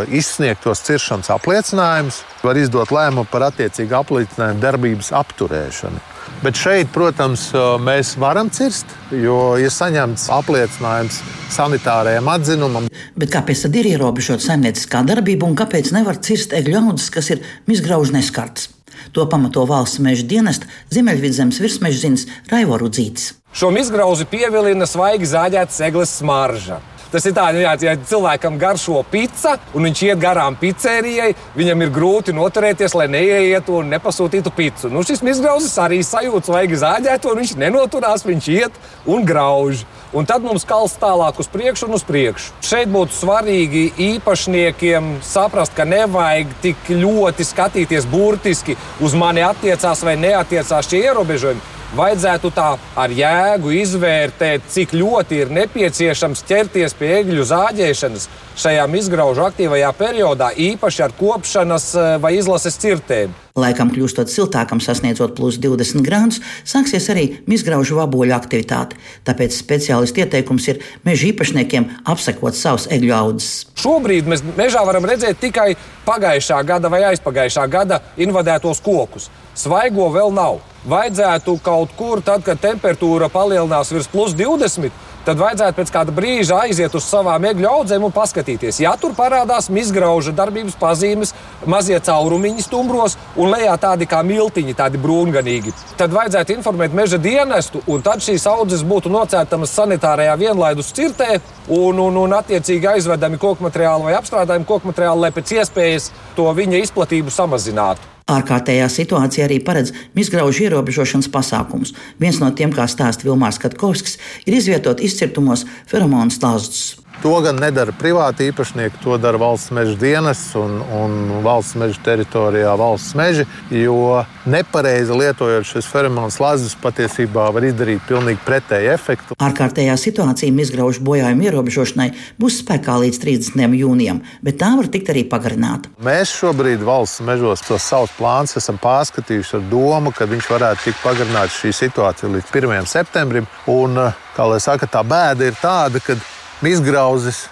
izsniegtos 0.08 0.80
ciršanas 0.88 1.28
apliecinājumus, 1.36 2.22
var 2.46 2.62
izdot 2.62 2.94
lēmumu 2.96 3.28
par 3.28 3.50
attiecīgu 3.50 3.98
apliecinājumu 4.00 4.64
darbības 4.64 5.12
apturēšanu. 5.20 6.00
Bet 6.46 6.56
šeit, 6.56 6.94
protams, 6.96 7.50
mēs 7.84 8.14
varam 8.24 8.48
cirst, 8.56 8.88
jo 9.12 9.58
ir 9.60 9.74
saņemts 9.76 10.30
apliecinājums 10.32 11.20
sanitārajam 11.52 12.32
atzinumam. 12.32 12.88
Bet 13.20 13.36
kāpēc 13.36 13.66
tad 13.68 13.76
ir 13.82 13.92
ierobežota 13.92 14.48
saimnieciskā 14.48 15.04
darbība 15.12 15.50
un 15.50 15.60
kāpēc 15.60 15.92
nevar 15.92 16.24
cirst 16.24 16.56
egļu 16.56 16.86
audzes, 16.86 17.12
kas 17.12 17.34
ir 17.36 17.44
izgraužu 17.68 18.16
neskarts? 18.16 18.72
To 19.12 19.28
pamato 19.28 19.66
valsts 19.68 20.00
meža 20.00 20.24
dienesta 20.30 20.70
Ziemeļvidzemes 20.94 21.60
virsmežzinis 21.60 22.28
Raivo 22.52 22.80
Rudzītis. 22.80 23.41
Šo 23.52 23.68
izgrauzi 23.76 24.24
pievilina 24.32 24.86
svaigi 24.88 25.28
zāģēta 25.28 25.76
segles 25.76 26.14
smarža. 26.22 26.78
Tas 27.12 27.26
ir 27.28 27.34
tā, 27.36 27.50
nu, 27.52 27.60
jā, 27.60 27.74
ja 27.84 27.94
cilvēkam 28.08 28.56
garšo 28.56 29.02
pica, 29.12 29.58
un 29.76 29.84
viņš 29.90 30.04
iet 30.06 30.20
garām 30.22 30.56
pizzērijai, 30.56 31.34
viņam 31.58 31.84
ir 31.84 31.90
grūti 31.92 32.32
noturēties, 32.32 32.96
lai 32.96 33.10
neietu 33.12 33.82
un 33.82 33.90
nepasūtītu 33.92 34.54
pizzu. 34.56 34.88
Nu, 34.94 35.04
šis 35.04 35.20
izgrauzis 35.34 35.76
arī 35.84 36.00
sajūt 36.08 36.48
svaigi 36.48 36.80
zāģētu, 36.80 37.34
un 37.34 37.42
viņš 37.42 37.52
nenoturās, 37.60 38.24
viņš 38.24 38.48
iet 38.56 38.80
un 39.04 39.28
grauž. 39.28 39.84
Un 40.16 40.24
tad 40.28 40.48
mums 40.48 40.64
kals 40.68 40.96
tālāk 41.02 41.44
uz 41.44 41.52
priekšu 41.52 41.90
un 41.90 41.98
uz 42.00 42.08
priekšu. 42.08 42.56
Šeit 42.64 42.88
būtu 42.92 43.18
svarīgi 43.18 43.84
īpašniekiem 44.08 45.18
saprast, 45.28 45.76
ka 45.76 45.84
nevajag 45.84 46.56
tik 46.64 46.96
ļoti 47.04 47.52
skatīties 47.52 48.08
burtiski 48.08 48.80
uz 49.04 49.20
mani 49.20 49.44
attiecās 49.44 50.08
vai 50.08 50.16
neatiecās 50.24 50.88
šie 50.88 51.04
ierobežojumi 51.10 51.81
vajadzētu 51.98 52.52
tā 52.56 52.70
ar 52.96 53.14
jēgu 53.16 53.74
izvērtēt, 53.82 54.68
cik 54.72 54.96
ļoti 54.96 55.42
ir 55.44 55.52
nepieciešams 55.56 56.46
ķerties 56.48 56.96
pie 56.98 57.12
egļu 57.20 57.46
zāģēšanas 57.52 58.28
šajā 58.62 58.88
izgraužu 59.02 59.46
aktīvajā 59.48 59.92
periodā, 59.98 60.52
īpaši 60.56 61.06
ar 61.08 61.16
kopšanas 61.20 61.88
eh, 61.96 62.12
vai 62.22 62.36
izlases 62.38 62.78
cirtēm. 62.82 63.34
Laikam 63.60 63.90
kļūstot 63.92 64.32
siltākam, 64.32 64.80
sasniedzot 64.80 65.34
plus 65.36 65.58
20 65.60 66.06
grādus, 66.06 66.40
sāksies 66.64 67.10
arī 67.12 67.26
izgraužu 67.52 67.98
vaboļu 68.00 68.32
aktivitāte. 68.38 68.96
Tāpēc 69.28 69.58
speciālistu 69.58 70.24
ieteikums 70.24 70.70
ir 70.72 70.80
meža 71.04 71.28
īpašniekiem 71.34 71.90
apsekot 72.14 72.56
savus 72.56 72.88
egļu 72.88 73.16
audzes. 73.18 73.66
Šobrīd 73.82 74.32
mēs 74.32 74.46
mežā 74.56 74.86
varam 74.88 75.08
redzēt 75.10 75.44
tikai 75.44 75.74
pagājušā 76.08 76.64
gada 76.68 76.92
vai 76.94 77.04
aizpagājušā 77.12 77.68
gada 77.72 78.00
invadētos 78.16 78.80
kokus. 78.86 79.28
Svaigo 79.58 80.08
vēl 80.16 80.32
nav 80.32 80.62
vajadzētu 80.90 81.58
kaut 81.64 81.94
kur, 81.98 82.22
tad, 82.26 82.44
kad 82.46 82.60
temperatūra 82.62 83.30
palielinās 83.32 83.92
virs 83.94 84.10
plus 84.12 84.34
20, 84.38 84.92
tad 85.26 85.38
vajadzētu 85.38 85.78
pēc 85.78 85.92
kāda 85.94 86.14
brīža 86.16 86.64
aiziet 86.66 86.96
uz 86.98 87.06
savām 87.06 87.46
egļu 87.52 87.70
audzēm 87.70 88.08
un 88.08 88.14
paskatīties. 88.16 88.80
Ja 88.82 88.96
tur 88.98 89.14
parādās 89.18 89.70
izgrauža 89.70 90.34
darbības 90.36 90.78
pazīmes, 90.82 91.34
mazie 91.70 92.00
caurumiņi 92.02 92.66
stumbros 92.66 93.18
un 93.36 93.52
lejā 93.54 93.76
tādi 93.82 94.08
kā 94.10 94.24
miltiņi, 94.26 94.76
tādi 94.78 95.02
brūnganīgi, 95.02 95.74
tad 96.00 96.14
vajadzētu 96.16 96.56
informēt 96.58 96.96
meža 96.98 97.22
dienestu, 97.22 97.84
un 97.88 98.02
tad 98.06 98.26
šīs 98.26 98.48
audzes 98.50 98.86
būtu 98.88 99.12
nocērtamas 99.14 99.76
sanitārajā 99.78 100.38
vienlaidus 100.42 100.94
cirtē 100.98 101.38
un, 101.68 102.02
un, 102.02 102.18
un 102.26 102.38
attiecīgi 102.40 102.96
aizvedami 102.96 103.42
koku 103.42 103.68
materiāli 103.68 104.10
vai 104.10 104.18
apstrādājumi 104.18 104.70
koku 104.70 104.90
materiāli, 104.90 105.28
lai 105.28 105.36
pēc 105.36 105.54
iespējas 105.60 106.10
to 106.38 106.50
viņa 106.58 106.82
izplatību 106.82 107.34
samazinātu. 107.34 108.10
Ārkārtējā 108.32 108.88
situācija 108.92 109.48
arī 109.48 109.60
paredz 109.66 109.92
izgraužu 110.16 110.68
ierobežošanas 110.68 111.30
pasākumus. 111.34 111.94
Viens 112.22 112.40
no 112.44 112.52
tiem, 112.56 112.74
kā 112.76 112.88
stāsta 112.88 113.28
Vilmārs 113.28 113.60
Katkovskis, 113.62 114.18
ir 114.46 114.58
izvietot 114.58 115.04
izcirtumos 115.04 115.66
feromonu 115.92 116.34
slāzdzes. 116.34 117.01
To 117.22 117.36
gan 117.38 117.60
nedara 117.62 117.94
privāti 117.94 118.48
īpašnieki, 118.50 118.98
to 119.04 119.14
dara 119.22 119.38
valsts 119.38 119.70
meža 119.78 119.94
dienas 120.02 120.40
un, 120.58 120.80
un 120.82 121.44
valsts 121.46 121.76
meža 121.78 122.02
teritorijā 122.02 122.72
valsts 122.80 123.14
meži. 123.14 123.46
Jo 123.70 124.24
nepareizi 124.50 125.14
lietojot 125.14 125.68
šis 125.70 125.86
feromons 125.86 126.40
lazis, 126.42 126.74
patiesībā 126.82 127.44
var 127.54 127.68
izdarīt 127.68 128.02
pilnīgi 128.10 128.42
pretēju 128.48 128.90
efektu. 128.96 129.38
Ārkārtējā 129.38 130.00
situācija 130.02 130.50
izgraužu 130.66 131.06
bojājumu 131.06 131.46
ierobežošanai 131.46 132.10
būs 132.42 132.64
spēkā 132.64 132.98
līdz 133.06 133.22
30. 133.22 133.78
jūnijam, 133.84 134.26
bet 134.42 134.58
tā 134.66 134.74
var 134.82 134.90
tikt 134.90 135.14
arī 135.14 135.28
pagarināta. 135.30 135.94
Mēs 136.02 136.34
šobrīd 136.42 136.82
valsts 136.82 137.22
mežos 137.22 137.62
tos 137.70 137.86
savus 137.86 138.18
plānus 138.18 138.58
esam 138.58 138.82
pārskatījuši 138.82 139.60
ar 139.62 139.70
domu, 139.70 140.10
ka 140.10 140.26
viņš 140.26 140.52
varētu 140.58 140.90
tikt 140.90 141.06
pagarināts 141.06 141.62
šī 141.62 141.78
situācija 141.86 142.34
līdz 142.34 142.60
1. 142.66 142.94
septembrim. 142.98 143.50
Un, 143.70 144.08
kā 144.34 144.50
lai 144.50 144.62
saka, 144.64 144.90
tā 144.90 145.06
bēda 145.06 145.52
ir 145.54 145.62
tāda, 145.62 146.02
ka 146.02 146.18
izgrauzis 146.68 147.46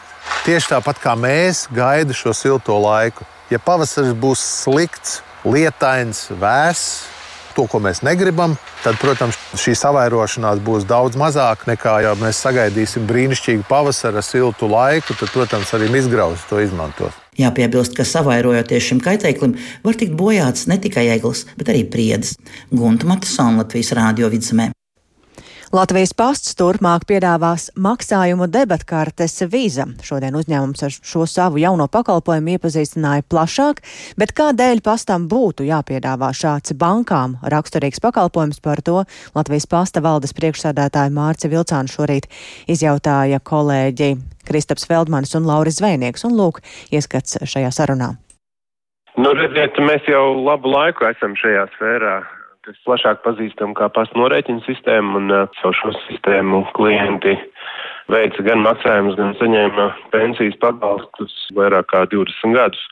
tieši 0.45 0.73
tāpat 0.75 0.99
kā 1.03 1.15
mēs 1.19 1.67
gaida 1.73 2.15
šo 2.15 2.33
silto 2.37 2.77
laiku. 2.81 3.25
Ja 3.49 3.59
pavasaris 3.61 4.13
būs 4.13 4.41
slikts, 4.63 5.19
lietains, 5.45 6.27
vēss, 6.37 7.07
to, 7.57 7.65
ko 7.67 7.81
mēs 7.83 8.03
negribam, 8.05 8.55
tad, 8.83 8.99
protams, 9.01 9.37
šī 9.59 9.73
savairošanās 9.77 10.61
būs 10.63 10.85
daudz 10.89 11.17
mazāka 11.19 11.67
nekā, 11.71 11.95
ja 12.05 12.13
mēs 12.19 12.39
sagaidīsim 12.45 13.07
brīnišķīgu 13.09 13.65
pavasara 13.69 14.23
siltu 14.25 14.69
laiku, 14.71 15.17
tad, 15.19 15.33
protams, 15.33 15.73
arī 15.75 15.89
izgrauzis 15.99 16.45
to 16.49 16.61
izmantos. 16.63 17.17
Jāpiebilst, 17.39 17.95
ka 17.97 18.05
savairojoties 18.07 18.89
šim 18.91 19.03
kaitēklim, 19.03 19.57
var 19.83 19.99
tikt 19.99 20.15
bojāts 20.19 20.67
ne 20.71 20.79
tikai 20.81 21.07
eglis, 21.15 21.45
bet 21.59 21.71
arī 21.73 21.85
priedes. 21.89 22.35
Gunta 22.71 23.09
Matisona 23.09 23.63
Latvijas 23.63 23.95
Rādio 23.97 24.31
vidzemē. 24.31 24.71
Latvijas 25.69 26.15
pasts 26.17 26.55
turpmāk 26.57 27.03
piedāvās 27.05 27.67
maksājumu 27.77 28.47
debatkartes 28.49 29.35
vīza. 29.53 29.83
Šodien 30.01 30.33
uzņēmums 30.39 30.81
ar 30.87 30.95
šo 30.95 31.27
savu 31.29 31.59
jauno 31.61 31.85
pakalpojumu 31.93 32.55
iepazīstināja 32.55 33.21
plašāk, 33.29 33.83
bet 34.17 34.33
kādēļ 34.33 34.81
pastam 34.81 35.27
būtu 35.29 35.67
jāpiedāvā 35.67 36.31
šāds 36.33 36.73
bankām 36.73 37.35
raksturīgs 37.53 38.01
pakalpojums 38.01 38.63
par 38.65 38.81
to 38.81 39.03
Latvijas 39.35 39.69
pasta 39.69 40.01
valdes 40.01 40.33
priekšsādātāja 40.39 41.13
Mārci 41.13 41.53
Vilcānu 41.53 41.93
šorīt 41.93 42.25
izjautāja 42.65 43.37
kolēģi 43.37 44.09
Kristaps 44.49 44.89
Feldmanis 44.89 45.37
un 45.37 45.45
Lauris 45.45 45.77
Zvejnieks, 45.77 46.25
un 46.25 46.33
lūk, 46.33 46.63
ieskats 46.89 47.37
šajā 47.45 47.69
sarunā. 47.69 48.15
Nu, 49.21 49.37
redziet, 49.37 49.77
mēs 49.85 50.09
jau 50.09 50.33
labu 50.33 50.73
laiku 50.73 51.05
esam 51.13 51.37
šajā 51.37 51.69
sfērā 51.77 52.17
kas 52.69 52.81
plašāk 52.85 53.23
pazīstam 53.25 53.71
kā 53.77 53.87
pastu 53.89 54.19
norēķinu 54.21 54.61
sistēmu, 54.67 55.17
un 55.17 55.33
uh, 55.33 55.47
savu 55.57 55.73
šo 55.79 55.93
sistēmu 56.05 56.61
klienti 56.77 57.33
veica 58.13 58.45
gan 58.45 58.61
maksājumus, 58.61 59.17
gan 59.17 59.33
saņēma 59.39 59.87
pensijas 60.13 60.57
pabalstus 60.61 61.33
vairāk 61.57 61.89
kā 61.89 62.03
20 62.13 62.53
gadus. 62.53 62.83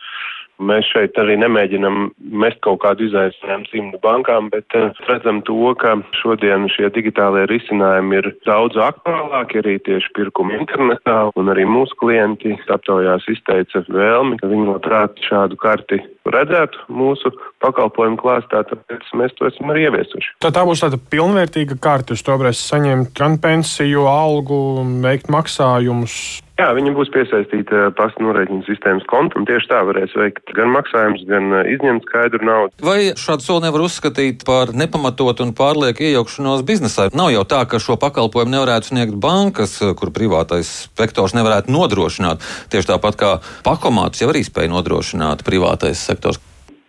Mēs 0.57 0.87
šeit 0.89 1.17
arī 1.21 1.35
nemēģinam 1.37 2.11
mest 2.41 2.57
kaut 2.65 2.79
kādu 2.81 3.05
izaicinājumu 3.05 3.69
simtu 3.69 3.99
bankām, 4.01 4.49
bet 4.53 4.73
uh, 4.77 4.89
redzam 5.05 5.43
to, 5.45 5.73
ka 5.77 5.93
šodien 6.17 6.65
šie 6.73 6.89
digitālie 6.95 7.45
risinājumi 7.51 8.17
ir 8.17 8.31
daudz 8.47 8.79
aktuālāki 8.81 9.61
arī 9.61 9.77
tieši 9.85 10.09
pirkuma 10.17 10.57
internetā, 10.57 11.19
un 11.37 11.53
arī 11.53 11.67
mūsu 11.69 11.97
klienti 12.01 12.55
aptaujās 12.73 13.27
izteica 13.29 13.83
vēlmi, 13.85 14.39
ka 14.41 14.49
viņi 14.49 14.71
labprāt 14.71 15.21
šādu 15.27 15.59
karti 15.61 16.01
redzētu 16.27 16.87
mūsu 16.91 17.31
pakalpojumu 17.63 18.17
klāstā, 18.21 18.63
tāpēc 18.67 19.05
mēs 19.17 19.37
to 19.37 19.47
esam 19.49 19.71
arī 19.73 19.87
ieviesuši. 19.87 20.33
Tā, 20.43 20.51
tā 20.53 20.65
būs 20.67 20.83
tāda 20.83 20.99
pilnvērtīga 21.13 21.77
karte, 21.81 22.17
uz 22.17 22.25
to 22.25 22.35
varēs 22.39 22.65
saņemt 22.71 23.13
gan 23.17 23.37
pensiju, 23.43 24.09
algu, 24.09 24.59
veikt 25.05 25.31
maksājumus. 25.33 26.46
Jā, 26.57 26.71
viņi 26.73 26.91
būs 26.97 27.11
piesaistīti 27.13 27.75
eh, 27.77 27.89
pasta 27.97 28.23
norēķinu 28.25 28.65
sistēmas 28.65 29.05
kontam. 29.11 29.45
Tieši 29.45 29.69
tā 29.69 29.83
varēs 29.85 30.15
veikt 30.17 30.53
gan 30.57 30.71
maksājumus, 30.73 31.27
gan 31.29 31.53
izņemt 31.69 32.07
skaidru 32.09 32.41
naudu. 32.47 32.73
Vai 32.81 33.13
šādu 33.13 33.45
soli 33.45 33.67
nevar 33.67 33.85
uzskatīt 33.85 34.41
par 34.47 34.73
nepamatotu 34.73 35.45
un 35.45 35.53
pārlieku 35.57 36.07
iejaukšanos 36.07 36.65
biznesā? 36.65 37.11
Nav 37.17 37.29
jau 37.35 37.45
tā, 37.45 37.61
ka 37.69 37.77
šo 37.83 37.99
pakalpojumu 38.01 38.55
nevarētu 38.55 38.89
sniegt 38.89 39.15
bankas, 39.21 39.77
kur 40.01 40.13
privātais 40.15 40.89
sektors 40.97 41.37
nevarētu 41.37 41.73
nodrošināt. 41.73 42.41
Tieši 42.73 42.95
tāpat 42.95 43.21
kā 43.21 43.33
pakomātus 43.67 44.25
jau 44.25 44.33
arī 44.33 44.41
spēja 44.47 44.73
nodrošināt 44.73 45.45
privātais 45.45 46.01
sektors. 46.09 46.41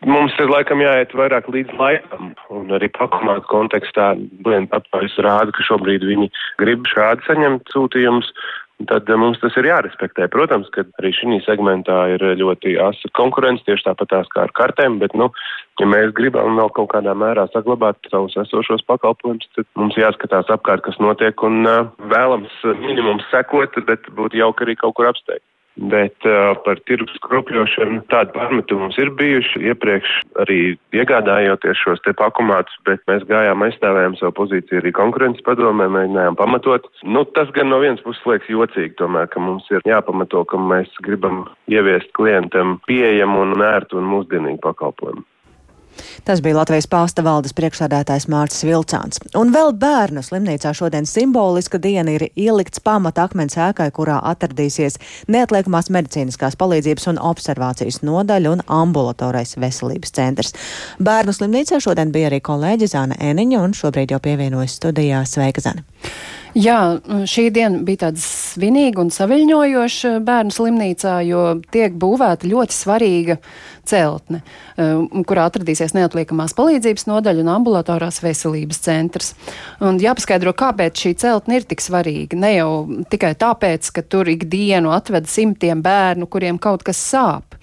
Mums 0.07 0.31
ir 0.39 0.47
laikam 0.47 0.79
jāiet 0.79 1.11
vairāk 1.19 1.49
līdz 1.51 1.73
laikam, 1.75 2.31
un 2.55 2.69
arī 2.77 2.87
pakomātu 2.95 3.49
kontekstā 3.51 4.13
aptaujas 4.77 5.17
rāda, 5.27 5.51
ka 5.51 5.65
šobrīd 5.67 6.07
viņi 6.07 6.29
grib 6.63 6.87
šādi 6.87 7.27
saņemt 7.27 7.73
sūtījumus 7.75 8.31
tad 8.87 9.11
eh, 9.11 9.19
mums 9.19 9.41
tas 9.43 9.57
ir 9.59 9.67
jārespektē. 9.67 10.29
Protams, 10.31 10.71
ka 10.75 10.85
arī 11.01 11.11
šī 11.17 11.41
segmentā 11.47 11.99
ir 12.15 12.23
ļoti 12.39 12.77
asa 12.83 13.11
konkurence, 13.19 13.65
tieši 13.67 13.89
tāpat 13.89 14.13
tās 14.13 14.31
kā 14.35 14.47
ar 14.47 14.55
kartēm, 14.55 15.01
bet, 15.03 15.17
nu, 15.19 15.31
ja 15.81 15.91
mēs 15.91 16.15
gribam 16.19 16.59
vēl 16.61 16.71
kaut 16.77 16.93
kādā 16.95 17.17
mērā 17.19 17.49
saglabāt 17.55 17.99
savus 18.13 18.37
esošos 18.39 18.87
pakalpojumus, 18.87 19.51
tad 19.57 19.67
mums 19.79 19.99
jāskatās 19.99 20.51
apkārt, 20.55 20.85
kas 20.87 21.01
notiek, 21.03 21.43
un 21.43 21.67
uh, 21.67 21.87
vēlams 22.13 22.55
minimums 22.85 23.27
sekot, 23.33 23.81
bet 23.89 24.07
būtu 24.15 24.39
jauki 24.39 24.69
arī 24.69 24.79
kaut 24.79 24.99
kur 24.99 25.11
apsteigt. 25.11 25.48
Bet 25.79 26.27
uh, 26.27 26.57
par 26.65 26.81
tirgus 26.91 27.21
kropļošanu 27.23 28.01
tādu 28.11 28.35
pārmetumu 28.35 28.89
mums 28.89 28.99
ir 28.99 29.13
bijuši 29.15 29.63
iepriekš 29.71 30.15
arī 30.43 30.59
iegādājoties 30.97 31.79
šos 31.85 32.03
te 32.03 32.15
pakumātus, 32.19 32.75
bet 32.89 33.05
mēs 33.11 33.23
gājām 33.29 33.63
aizstāvējām 33.67 34.17
savu 34.19 34.35
pozīciju 34.41 34.83
arī 34.83 34.93
konkurences 34.97 35.47
padomē, 35.47 35.87
mēģinājām 35.95 36.39
pamatot. 36.41 36.91
Nu, 37.07 37.23
tas 37.39 37.53
gan 37.55 37.71
no 37.71 37.79
vienas 37.85 38.03
puses 38.03 38.27
liekas 38.27 38.51
jocīgi, 38.51 38.97
tomēr, 38.99 39.31
ka 39.31 39.43
mums 39.43 39.71
ir 39.71 39.87
jāpamato, 39.87 40.43
ka 40.51 40.59
mēs 40.59 40.91
gribam 41.07 41.45
ieviest 41.71 42.11
klientam 42.19 42.81
pieejamu 42.91 43.45
un 43.47 43.67
ērtu 43.71 44.03
un 44.03 44.11
mūsdienīgu 44.17 44.63
pakalpojumu. 44.67 45.27
Tas 46.25 46.43
bija 46.45 46.59
Latvijas 46.59 46.89
pāsta 46.91 47.25
valdes 47.27 47.55
priekšsādātājs 47.59 48.29
Mārcis 48.33 48.67
Vilcāns. 48.69 49.23
Un 49.39 49.53
vēl 49.55 49.73
bērnu 49.81 50.23
slimnīcā 50.25 50.73
šodien 50.77 51.09
simboliska 51.09 51.81
diena 51.83 52.15
ir 52.15 52.29
ielikts 52.29 52.83
pamata 52.85 53.27
akmens 53.29 53.59
ēkai, 53.59 53.91
kurā 53.97 54.19
atradīsies 54.33 54.99
neatliekamās 55.33 55.91
medicīniskās 55.95 56.59
palīdzības 56.61 57.09
un 57.13 57.23
observācijas 57.31 58.03
nodaļa 58.07 58.55
un 58.57 58.65
ambulatorais 58.81 59.57
veselības 59.61 60.15
centrs. 60.19 60.55
Bērnu 61.03 61.35
slimnīcā 61.37 61.81
šodien 61.83 62.13
bija 62.15 62.33
arī 62.33 62.43
kolēģi 62.45 62.91
Zana 62.95 63.19
Eniņa 63.31 63.65
un 63.65 63.77
šobrīd 63.77 64.15
jau 64.15 64.23
pievienojas 64.23 64.79
studijā. 64.81 65.25
Sveika, 65.29 65.65
Zana! 65.65 65.87
Jā, 66.59 66.99
šī 67.29 67.49
diena 67.55 67.83
bija 67.85 68.07
tāda 68.07 68.23
svinīga 68.23 69.03
un 69.03 69.11
saviņojoša 69.13 70.15
bērnu 70.25 70.55
slimnīcā, 70.55 71.19
jo 71.29 71.43
tiek 71.75 71.95
būvēta 72.01 72.49
ļoti 72.49 72.75
svarīga 72.75 73.37
celtne, 73.89 74.41
um, 74.81 75.25
kurā 75.29 75.45
atradīsies 75.49 75.95
neatliekamās 75.97 76.57
palīdzības 76.59 77.07
nodaļa 77.11 77.45
un 77.45 77.53
ambulatorās 77.53 78.23
veselības 78.25 78.81
centrs. 78.85 79.35
Un 79.85 80.01
jāpaskaidro, 80.03 80.55
kāpēc 80.57 81.05
šī 81.05 81.15
celtne 81.21 81.61
ir 81.61 81.69
tik 81.69 81.85
svarīga. 81.85 82.41
Ne 82.41 82.55
jau 82.57 82.73
tikai 83.13 83.35
tāpēc, 83.39 83.93
ka 83.95 84.05
tur 84.05 84.33
ikdienu 84.33 84.93
atved 84.97 85.29
simtiem 85.31 85.85
bērnu, 85.85 86.31
kuriem 86.33 86.59
kaut 86.59 86.83
kas 86.87 87.01
sāp. 87.13 87.59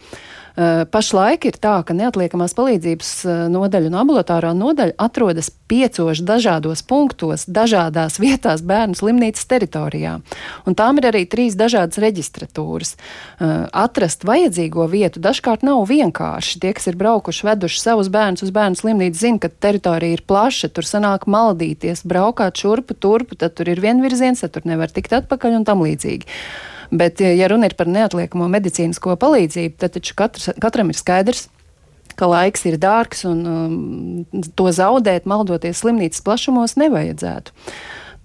Eh, 0.56 0.86
pašlaik 0.88 1.50
ir 1.50 1.58
tā, 1.60 1.74
ka 1.84 1.91
neatliekamās 1.91 2.54
palīdzības 2.56 3.10
eh, 3.28 3.39
nodaļa 3.52 3.89
un 3.89 3.96
ambulatoārā 4.00 4.54
nodaļa 4.56 4.96
atrodas 5.04 5.50
piecos 5.68 6.22
dažādos 6.24 6.80
punktos, 6.88 7.44
dažādās 7.52 8.15
vietās 8.24 8.63
bērnu 8.63 8.96
slimnīcas 8.96 9.50
teritorijā. 9.52 10.13
Un 10.63 10.78
tām 10.80 11.02
ir 11.02 11.10
arī 11.10 11.26
trīs 11.28 11.58
dažādas 11.60 12.00
reģistratūras. 12.00 12.94
Eh, 12.96 13.52
atrast 13.68 14.24
vajadzīgo 14.24 14.86
vietu 14.88 15.20
dažkārt 15.20 15.65
nav 15.68 15.84
vienkārši. 15.89 16.62
Tie, 16.63 16.72
kas 16.78 16.88
ir 16.88 16.96
braukuši, 17.04 17.50
veduši 17.50 17.82
savus 17.82 18.12
bērnus 18.13 18.46
uz 18.48 18.54
bērnu 18.56 18.80
slimnīcu, 18.80 19.20
zina, 19.26 19.41
ka 19.44 19.52
teritorija 19.52 20.15
ir 20.15 20.24
plaša, 20.24 20.70
tur 20.72 20.88
sanāk 20.88 21.28
maldīties, 21.28 22.06
braukāt 22.08 22.63
šurpu, 22.63 22.96
turpu, 22.96 23.36
tad 23.36 23.58
tur 23.60 23.74
ir 23.76 23.84
vienvirziens, 23.84 24.39
tad 24.46 24.56
tur 24.56 24.72
nevar 24.72 24.88
tikt 24.88 25.18
atpakaļ 25.20 25.60
un 25.60 25.68
tam 25.68 25.84
līdzīgi. 25.84 26.32
Bet, 26.91 27.21
ja 27.21 27.50
runa 27.52 27.69
ir 27.69 27.76
par 27.78 27.89
neatliekamo 27.91 28.48
medicīnisko 28.52 29.15
palīdzību, 29.21 29.78
tad 29.82 29.95
taču 29.98 30.15
katrs, 30.17 30.50
katram 30.62 30.91
ir 30.91 31.00
skaidrs, 31.00 31.48
ka 32.15 32.30
laiks 32.32 32.65
ir 32.69 32.78
dārgs 32.82 33.26
un 33.28 33.43
um, 33.50 34.45
to 34.56 34.69
zaudēt, 34.76 35.28
maldoties 35.30 35.82
slimnīcas 35.84 36.24
plašumos, 36.26 36.78
nevajadzētu. 36.80 37.56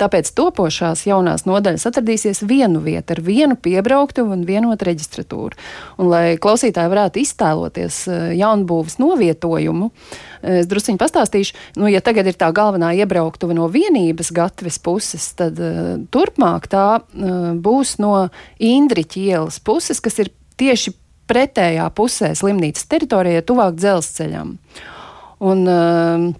Tāpēc 0.00 0.30
topošās 0.32 1.02
jaunās 1.04 1.44
nodaļas 1.44 1.84
atradīsies 1.90 2.40
vienu 2.48 2.80
vietu 2.80 3.12
ar 3.12 3.20
vienu 3.24 3.56
piebrauktuvu 3.60 4.32
un 4.32 4.46
vienotu 4.48 4.88
reģistratūru. 4.88 5.58
Un, 6.00 6.08
lai 6.08 6.24
klausītāji 6.40 6.92
varētu 6.92 7.20
iztēloties 7.20 8.00
eh, 8.08 8.22
jaunbūves 8.40 8.96
novietojumu, 9.02 9.90
eh, 9.90 10.60
es 10.62 10.70
druskuļi 10.70 11.00
pastāstīšu, 11.02 11.58
nu, 11.82 11.90
ja 11.92 12.00
tagad 12.04 12.30
ir 12.30 12.38
tā 12.40 12.48
galvenā 12.56 12.94
iebrauktuve 13.02 13.56
no 13.56 13.68
vienības 13.72 14.32
gatavas 14.36 14.80
puses, 14.80 15.30
tad 15.36 15.60
uh, 15.60 15.94
turpmāk 16.12 16.68
tā 16.72 16.86
uh, 17.00 17.38
būs 17.60 17.98
no 18.00 18.14
Indriķa 18.56 19.20
ielas 19.20 19.60
puses, 19.62 20.00
kas 20.00 20.16
ir 20.22 20.32
tieši 20.60 20.94
pretējā 21.30 21.86
pusē 21.94 22.32
slimnīcas 22.38 22.88
teritorijai, 22.90 23.44
tuvāk 23.46 23.76
dzelzceļam. 23.76 24.56
Un, 25.40 25.66
Uh, 25.70 26.32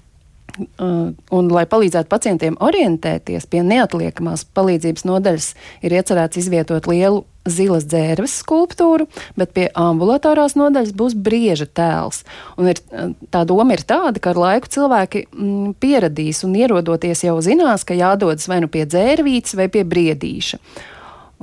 un, 0.59 1.51
lai 1.51 1.65
palīdzētu 1.71 2.11
pacientiem 2.11 2.59
orientēties 2.63 3.49
pie 3.51 3.63
neatliekamās 3.67 4.47
palīdzības 4.57 5.07
nodaļas, 5.09 5.53
ir 5.87 5.97
iecerēts 6.01 6.41
izvietot 6.41 6.89
lielu 6.91 7.25
zilas 7.49 7.87
dzērves 7.89 8.35
skulptūru, 8.43 9.07
bet 9.39 9.55
pie 9.57 9.67
ambulatorās 9.79 10.57
nodaļas 10.61 10.93
būs 10.97 11.17
brieža 11.17 11.67
tēls. 11.73 12.23
Un 12.61 12.71
ir, 12.73 12.83
uh, 12.93 13.15
tā 13.33 13.45
doma 13.49 13.77
ir 13.77 13.85
tāda, 13.89 14.21
ka 14.21 14.35
ar 14.35 14.41
laiku 14.45 14.71
cilvēki 14.77 15.25
mm, 15.31 15.75
pieradīs 15.81 16.45
un 16.47 16.57
ierodoties 16.59 17.25
jau 17.25 17.39
zinās, 17.45 17.87
ka 17.89 17.97
jādodas 17.97 18.49
vai 18.51 18.61
nu 18.65 18.71
pie 18.73 18.85
dzērvītes 18.89 19.57
vai 19.59 19.71
pie 19.73 19.87
briedīša. 19.89 20.61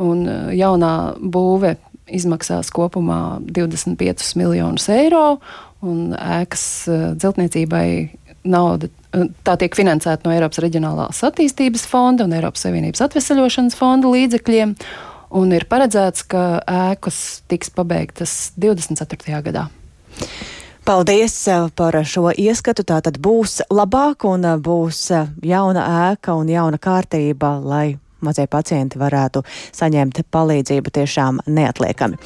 Un 0.05 0.23
uh, 0.29 0.51
jaunā 0.53 0.93
būve 1.17 1.77
izmaksās 2.07 2.69
kopumā 2.71 3.39
25 3.43 4.37
miljonus 4.39 4.85
eiro, 4.93 5.39
un 5.83 6.13
ēkas 6.15 6.63
dzeltniecībai 7.19 7.87
nauda 8.49 8.89
tā 9.45 9.55
tiek 9.59 9.75
finansēta 9.77 10.27
no 10.27 10.33
Eiropas 10.35 10.61
Reģionālās 10.63 11.23
attīstības 11.25 11.85
fonda 11.89 12.27
un 12.27 12.35
Eiropas 12.37 12.65
Savienības 12.67 13.03
atvesaļošanas 13.07 13.77
fonda 13.79 14.11
līdzekļiem. 14.13 14.75
Un 15.37 15.51
ir 15.51 15.65
paredzēts, 15.67 16.23
ka 16.31 16.43
ēkas 16.71 17.17
tiks 17.51 17.71
pabeigtas 17.75 18.53
24. 18.55 19.41
gadā. 19.49 19.67
Paldies 20.87 21.33
eh, 21.51 21.65
par 21.75 21.97
šo 22.07 22.29
ieskatu. 22.31 22.85
Tā 22.87 23.01
tad 23.03 23.17
būs 23.19 23.59
labāk 23.67 24.23
un 24.29 24.47
eh, 24.47 24.55
būs 24.55 25.01
eh, 25.11 25.25
jauna 25.43 25.83
ēka 26.13 26.37
un 26.39 26.47
jauna 26.47 26.79
kārtība, 26.79 27.57
lai 27.59 27.97
mazie 28.25 28.47
pacienti 28.47 28.99
varētu 28.99 29.43
saņemt 29.75 30.21
palīdzību 30.33 30.93
tiešām 30.93 31.41
neatliekami. 31.47 32.17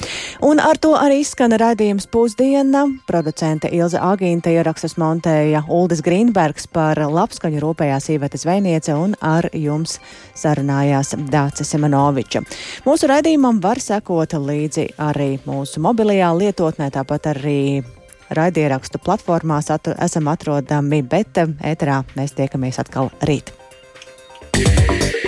Un 0.47 0.61
ar 0.63 0.79
to 0.81 0.93
arī 0.97 1.21
izskan 1.21 1.55
raidījums 1.59 2.07
pusdiena. 2.11 2.85
Producente 3.07 3.69
Ilza 3.71 4.01
Agīnta 4.11 4.53
ierakstus 4.53 4.97
montēja 5.01 5.63
Uldis 5.69 6.03
Grīnbergs 6.05 6.67
par 6.71 6.99
labskaņu 7.01 7.61
rūpējās 7.63 8.11
Īveta 8.15 8.39
Zvejniece 8.41 8.95
un 8.97 9.15
ar 9.21 9.49
jums 9.53 9.99
sarunājās 10.37 11.15
Dācis 11.31 11.73
Simanoviča. 11.73 12.43
Mūsu 12.87 13.09
raidījumam 13.11 13.61
var 13.63 13.81
sekot 13.83 14.35
līdzi 14.37 14.91
arī 15.01 15.33
mūsu 15.45 15.83
mobilajā 15.83 16.33
lietotnē, 16.37 16.91
tāpat 16.93 17.33
arī 17.35 17.61
raidierakstu 18.31 19.01
platformās 19.03 19.71
atru, 19.73 19.95
esam 19.99 20.31
atrodami, 20.31 21.01
bet 21.03 21.41
ēterā 21.43 22.01
mēs 22.15 22.37
tiekamies 22.37 22.79
atkal 22.79 23.11
rīt. 23.27 23.51
Yeah. 24.61 25.20